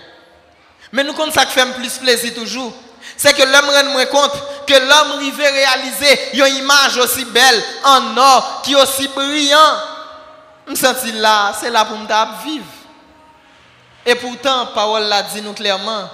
[0.92, 2.70] Mais nous, comme ça qui fait plus plaisir toujours,
[3.16, 4.34] c'est que l'homme rend compte
[4.66, 9.91] que l'homme arrive réaliser une image aussi belle en or qui est aussi brillant.
[10.66, 12.06] Je me sens là, c'est là pour me
[12.44, 12.64] vivre.
[14.04, 16.08] Et pourtant, parole l'a dit nous clairement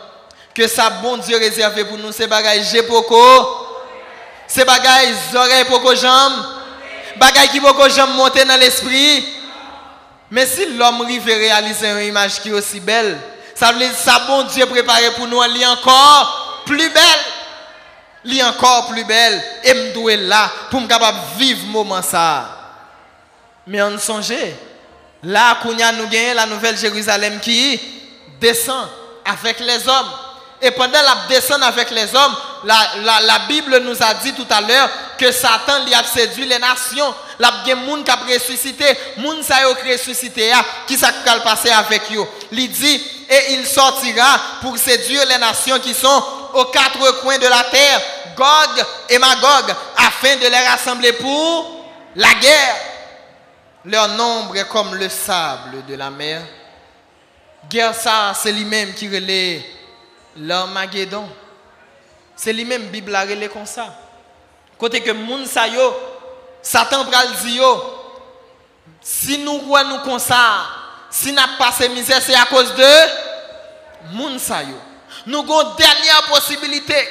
[0.55, 3.17] que ça bon Dieu réservé pour nous, c'est bagaille j'ai beaucoup.
[4.47, 6.45] C'est bagaille oreilles beaucoup jambes.
[7.17, 9.25] Bagaille qui beaucoup jambes monter dans l'esprit.
[10.31, 13.19] Mais si l'homme arrive réaliser une image qui est aussi belle,
[13.55, 17.21] ça veut dire ça bon Dieu préparé pour nous, elle encore plus belle.
[18.25, 19.43] Elle encore plus belle.
[19.65, 22.58] Et me là pour me capable vivre moment ça.
[23.69, 24.33] Mais on songe,
[25.23, 27.79] là, nous gagnons la nouvelle Jérusalem qui
[28.41, 28.89] descend
[29.27, 30.11] avec les hommes.
[30.61, 34.89] Et pendant la descente avec les hommes, la, Bible nous a dit tout à l'heure
[35.19, 37.15] que Satan lui a séduit les nations.
[37.39, 38.85] La des gens qui a ressuscité,
[39.19, 40.51] moun sa yo ressuscité
[40.87, 41.07] qui s'est
[41.45, 42.25] passé avec eux.
[42.51, 47.47] Il dit et il sortira pour séduire les nations qui sont aux quatre coins de
[47.47, 48.01] la terre,
[48.35, 51.85] Gog et Magog, afin de les rassembler pour
[52.17, 52.77] la guerre.
[53.85, 56.43] Leur nombre est comme le sable de la mer.
[57.69, 57.95] Guerre
[58.35, 59.65] c'est lui-même qui relaie
[60.37, 61.29] l'Armageddon.
[62.37, 63.95] C'est lui-même Bible a comme ça.
[64.79, 65.45] Côté que moun
[66.63, 67.29] Satan pral
[69.01, 70.67] si nous voyons nous comme ça,
[71.11, 74.39] si n'a pas ces misères, c'est à cause de moun.
[75.27, 77.09] Nous avons dernière possibilité,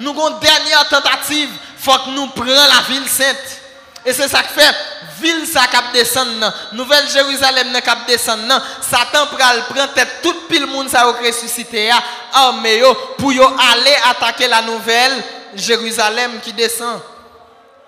[0.00, 3.60] nous avons dernière tentative, faut que nous prenions la ville sainte.
[4.04, 4.74] Et c'est ça que fait
[5.20, 10.88] ville ça cap descendre Nouvelle Jérusalem n'a cap descendre Satan prend tête toute pile monde
[10.88, 11.90] ça ressuscité
[12.32, 12.82] armé
[13.16, 15.22] pour aller attaquer la nouvelle
[15.54, 17.00] Jérusalem qui descend.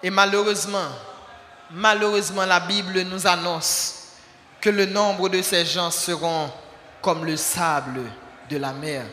[0.02, 0.88] Et malheureusement,
[1.70, 3.94] malheureusement la Bible nous annonce
[4.60, 6.50] que le nombre de ces gens seront
[7.02, 8.02] comme le sable
[8.48, 9.04] de la mer.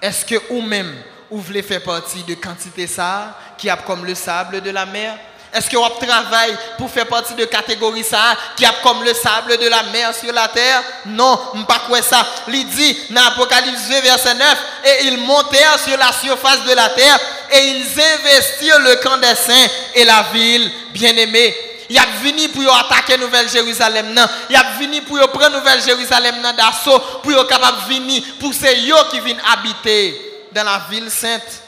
[0.00, 0.94] Est-ce que vous-même,
[1.30, 5.18] vous voulez faire partie de quantité ça qui a comme le sable de la mer?
[5.52, 9.56] Est-ce que vous travaillez pour faire partie de catégorie ça qui a comme le sable
[9.56, 10.82] de la mer sur la terre?
[11.06, 12.26] Non, pas quoi ça.
[12.48, 16.90] Il dit dans Apocalypse 2 verset 9 et ils montèrent sur la surface de la
[16.90, 17.18] terre
[17.50, 21.56] et ils investirent le camp des saints et la ville bien-aimée.
[21.88, 24.14] Il a venu pour attaquer Nouvelle Jérusalem
[24.50, 28.76] Il a venu pour prendre Nouvelle Jérusalem d'assaut pour capable venir pour ces
[29.10, 31.62] qui viennent habiter dans la ville sainte.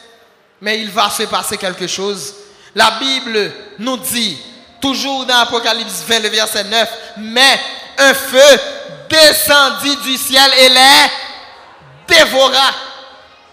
[0.61, 2.35] Mais il va se passer quelque chose
[2.75, 4.39] la Bible nous dit,
[4.81, 7.61] toujours dans Apocalypse 20, le verset 9, mais
[7.99, 8.61] un feu
[9.09, 12.71] descendit du ciel et les dévora.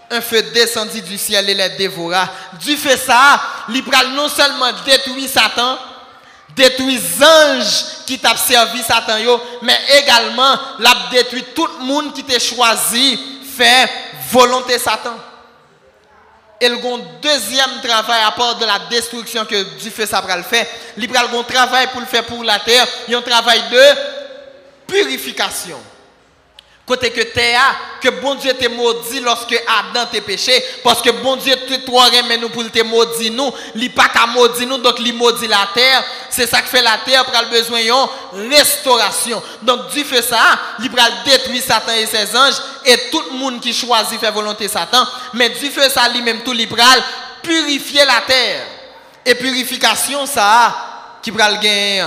[0.09, 2.29] Un feu descendit du ciel et les dévora.
[2.59, 3.83] Du fait ça, il
[4.15, 5.77] non seulement détruit Satan,
[6.55, 9.15] détruit les anges qui t'a servi Satan,
[9.61, 13.19] mais également l'a détruit tout le monde qui t'a choisi
[13.57, 13.89] faire
[14.31, 15.17] volonté Satan.
[16.59, 16.77] Et le
[17.21, 20.65] deuxième travail à part de la destruction que Dieu fait ça le faire,
[20.97, 23.61] il a un travail pour le faire pour la terre, il y a un travail
[23.71, 23.81] de
[24.87, 25.79] purification.
[26.87, 31.35] Côté que terre, que bon Dieu te maudit lorsque Adam te péché, parce que bon
[31.35, 34.95] Dieu te trop mais nous pour te maudit nous, il pas qu'à maudit nous, donc
[34.99, 36.01] il maudit la terre.
[36.29, 39.43] C'est ça que fait la terre pour le besoin de restauration.
[39.63, 40.39] Donc Dieu fait ça,
[40.79, 44.69] il va détruire Satan et ses anges, et tout le monde qui choisit faire volonté
[44.69, 46.69] Satan, mais Dieu fait ça lui-même tout, il
[47.43, 48.65] purifier la terre.
[49.25, 52.05] Et purification, ça, qui va le gagner.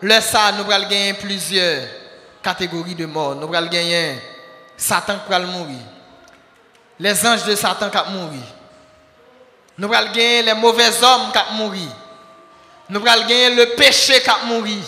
[0.00, 1.99] Le ça, nous allons gagner plusieurs
[2.42, 3.34] catégorie de mort.
[3.34, 4.18] Nous allons gagner
[4.76, 5.78] Satan qui va mourir.
[6.98, 8.42] Les anges de Satan qui vont mourir.
[9.78, 11.88] Nous allons gagner les mauvais hommes qui vont mourir.
[12.88, 14.82] Nous allons gagner le péché qui va mourir.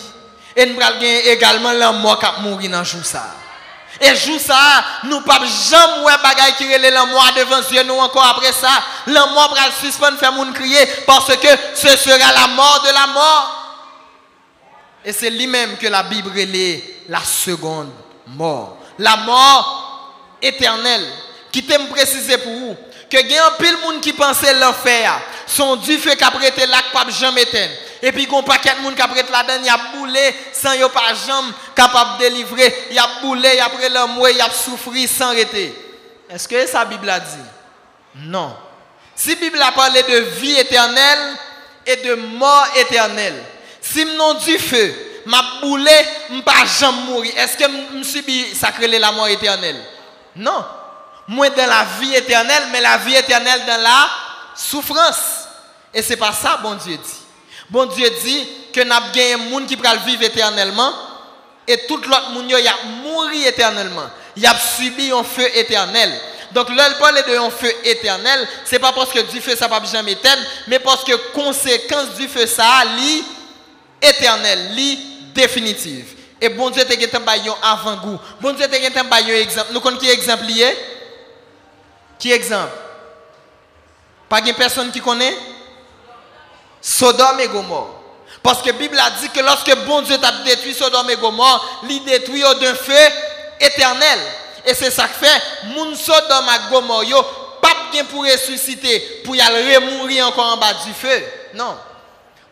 [0.55, 3.23] Et nous allons gagner également la mort qui va mourir dans jour ça.
[4.01, 4.55] Et jour ça,
[5.03, 8.51] nous ne pouvons jamais voir bagaille qui relève la mort devant Dieu nous encore après
[8.51, 8.69] ça.
[9.07, 13.07] La mort va suspendre faire moun crier parce que ce sera la mort de la
[13.07, 13.62] mort.
[15.05, 17.91] Et c'est lui-même que la Bible relève la seconde
[18.27, 18.77] mort.
[18.99, 21.05] La mort éternelle.
[21.51, 22.75] Qui t'aime préciser pour vous
[23.13, 25.21] que il y a un pile monde qui pensait l'enfer.
[25.45, 27.73] Son Dieu fait qu'après là pas jamais éteindre.
[28.01, 31.13] Et puis qu'on paquet de monde qui après là-dedans, il a boulé sans yo pas
[31.13, 35.73] jamais capable de délivrer, il a boulé après l'amour, il a souffert sans arrêter.
[36.29, 37.45] Est-ce que ça Bible a dit?
[38.15, 38.55] Non.
[39.15, 41.35] Si la Bible a parlé de vie éternelle
[41.85, 43.41] et de mort éternelle,
[43.93, 44.93] si non du feu,
[45.25, 45.91] m'a boulé,
[46.43, 47.31] pas jamais mourir.
[47.37, 47.63] Est-ce que
[48.03, 49.79] suis sacré la mort éternelle
[50.35, 50.65] Non.
[51.27, 54.09] Moi dans la vie éternelle, mais la vie éternelle dans la
[54.55, 55.47] souffrance.
[55.93, 57.13] Et c'est pas ça bon Dieu dit.
[57.69, 60.91] Bon Dieu dit que n'a gagné monde qui va vivre éternellement
[61.67, 64.09] et tout l'autre monde y a mouru éternellement.
[64.35, 66.11] Il a subi un feu éternel.
[66.51, 69.81] Donc, là, parle de un feu éternel, c'est pas parce que du feu ça va
[69.91, 73.23] jamais éteindre, mais parce que conséquence du feu ça, li
[74.03, 74.99] éternel, li
[75.33, 76.15] définitive.
[76.41, 77.21] Et bon Dieu te gete un
[77.61, 78.19] avant-goût.
[78.41, 79.71] Bon Dieu te gete un exemple.
[79.71, 80.77] Nous connaissons qui exemple lié?
[82.19, 82.73] Qui exemple?
[84.27, 85.35] Pas de personne qui connaît?
[86.81, 88.01] Sodome et Gomorre.
[88.41, 91.81] Parce que la Bible a dit que lorsque bon Dieu t'a détruit Sodome et Gomorre,
[91.89, 92.93] il détruit d'un feu
[93.61, 94.19] éternel.
[94.65, 97.69] Et c'est ça que fait, moun Sodome et Gomorre, pas
[98.09, 101.23] pour ressusciter, pour y aller mourir encore en bas du feu.
[101.53, 101.77] Non.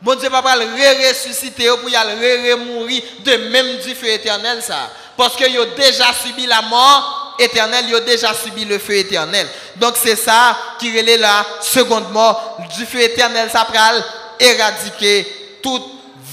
[0.02, 0.66] Bon Dieu va pas le
[1.10, 4.92] ressusciter pour y aller mourir de même du feu éternel ça.
[5.16, 9.48] Parce que a déjà subi la mort éternelle, il a déjà subi le feu éternel.
[9.76, 13.50] Donc c'est ça qui relève la seconde mort du feu éternel.
[13.52, 14.04] Ça pral
[14.40, 15.84] éradiquer toute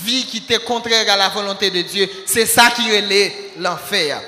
[0.02, 2.08] vie qui était contraire à la volonté de Dieu.
[2.24, 4.20] C'est ça qui relève l'enfer.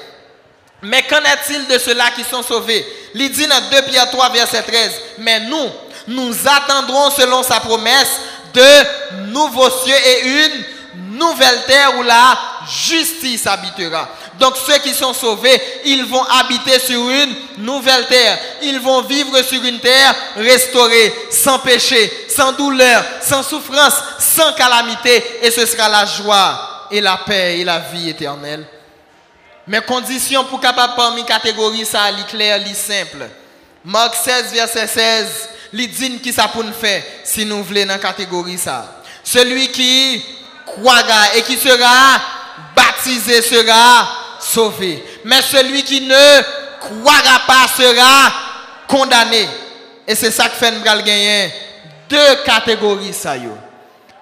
[0.82, 2.86] Mais qu'en est-il de ceux-là qui sont sauvés?
[3.14, 5.68] Il dit dans 2 Pierre 3, verset 13, mais nous,
[6.08, 8.20] nous attendrons selon sa promesse
[8.52, 12.38] de nouveaux cieux et une nouvelle terre où la
[12.68, 14.08] justice habitera.
[14.38, 18.38] Donc ceux qui sont sauvés, ils vont habiter sur une nouvelle terre.
[18.62, 25.22] Ils vont vivre sur une terre restaurée, sans péché, sans douleur, sans souffrance, sans calamité.
[25.42, 28.64] Et ce sera la joie et la paix et la vie éternelle.
[29.66, 33.28] Mais condition pour capable parmi catégorie ça, li clair, li simple.
[33.84, 37.98] Marc 16 verset 16, li dit qui ça pour nous faire si nous voulons dans
[37.98, 39.02] catégorie ça.
[39.22, 40.22] Celui qui
[40.66, 42.20] croira et qui sera
[42.74, 44.08] baptisé sera
[44.40, 45.04] sauvé.
[45.24, 46.42] Mais celui qui ne
[46.80, 48.32] croira pas sera
[48.88, 49.48] condamné.
[50.06, 51.52] Et c'est ça que fait nous gagner
[52.08, 53.56] deux catégories ça yo.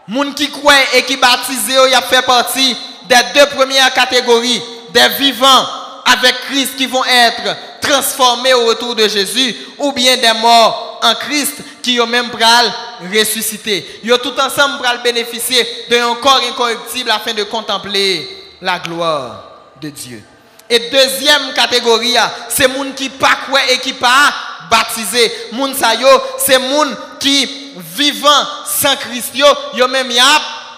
[0.06, 2.76] Moun qui croit et qui baptisé, il partie
[3.08, 5.66] des deux premières catégories des vivants
[6.04, 11.14] avec Christ qui vont être transformés au retour de Jésus, ou bien des morts en
[11.14, 12.72] Christ qui ont même pral
[13.14, 14.00] ressuscité.
[14.10, 18.28] Ont tout ensemble pral bénéficier d'un corps incorruptible afin de contempler
[18.60, 19.44] la gloire
[19.80, 20.22] de Dieu.
[20.70, 22.16] Et deuxième catégorie,
[22.48, 24.32] c'est moun qui pas quoi et qui pas
[24.70, 25.32] baptisé.
[25.52, 27.48] Moun sa yo, c'est moun qui
[27.96, 30.24] vivant sans Christ yo, yo même y a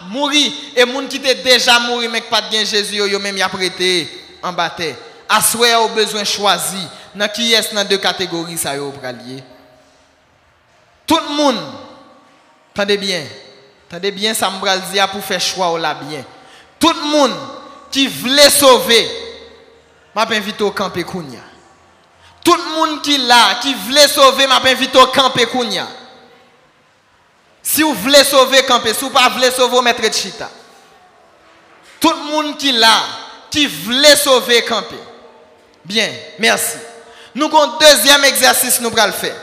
[0.09, 3.49] mourir et moun qui était déjà mouru mais pas bien Jésus yo même y a
[3.49, 4.09] prêté
[4.43, 4.97] en bataille
[5.51, 9.43] souhait au besoin choisi dans qui est dans deux catégories ça yo lier
[11.11, 11.59] tout le monde
[12.73, 13.25] attendez bien
[13.89, 16.25] attendez bien ça me dire pour faire choix là bien
[16.79, 17.35] tout le monde
[17.91, 19.11] qui voulait sauver
[20.15, 21.41] m'a invité au camp kounya
[22.45, 25.89] tout le monde qui là qui voulait sauver m'a invité au camp kounya
[27.61, 30.49] si vous voulez sauver camper, si vous ne voulez sauver maître de chita.
[32.01, 33.03] Tout le monde qui là,
[33.51, 34.97] qui voulait sauver camper.
[35.85, 36.09] Bien,
[36.39, 36.79] merci.
[37.35, 39.37] Nous avons deuxième exercice nous le faire.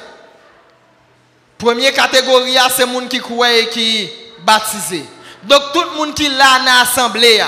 [1.58, 4.10] Première catégorie, c'est les gens qui croient et qui
[4.46, 5.04] baptisé.
[5.44, 7.42] Donc tout le monde qui là dans l'assemblée,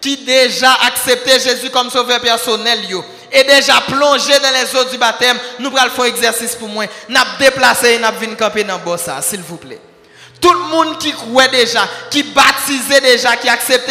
[0.00, 2.80] qui déjà accepté Jésus comme sauveur personnel,
[3.32, 6.84] et déjà plongé dans les eaux du baptême, nous allons faire un exercice pour moi.
[7.08, 9.80] Nous déplacer et nous venir camper dans le s'il vous plaît.
[10.40, 13.90] Tout le monde qui croit déjà, qui baptisait déjà, qui acceptait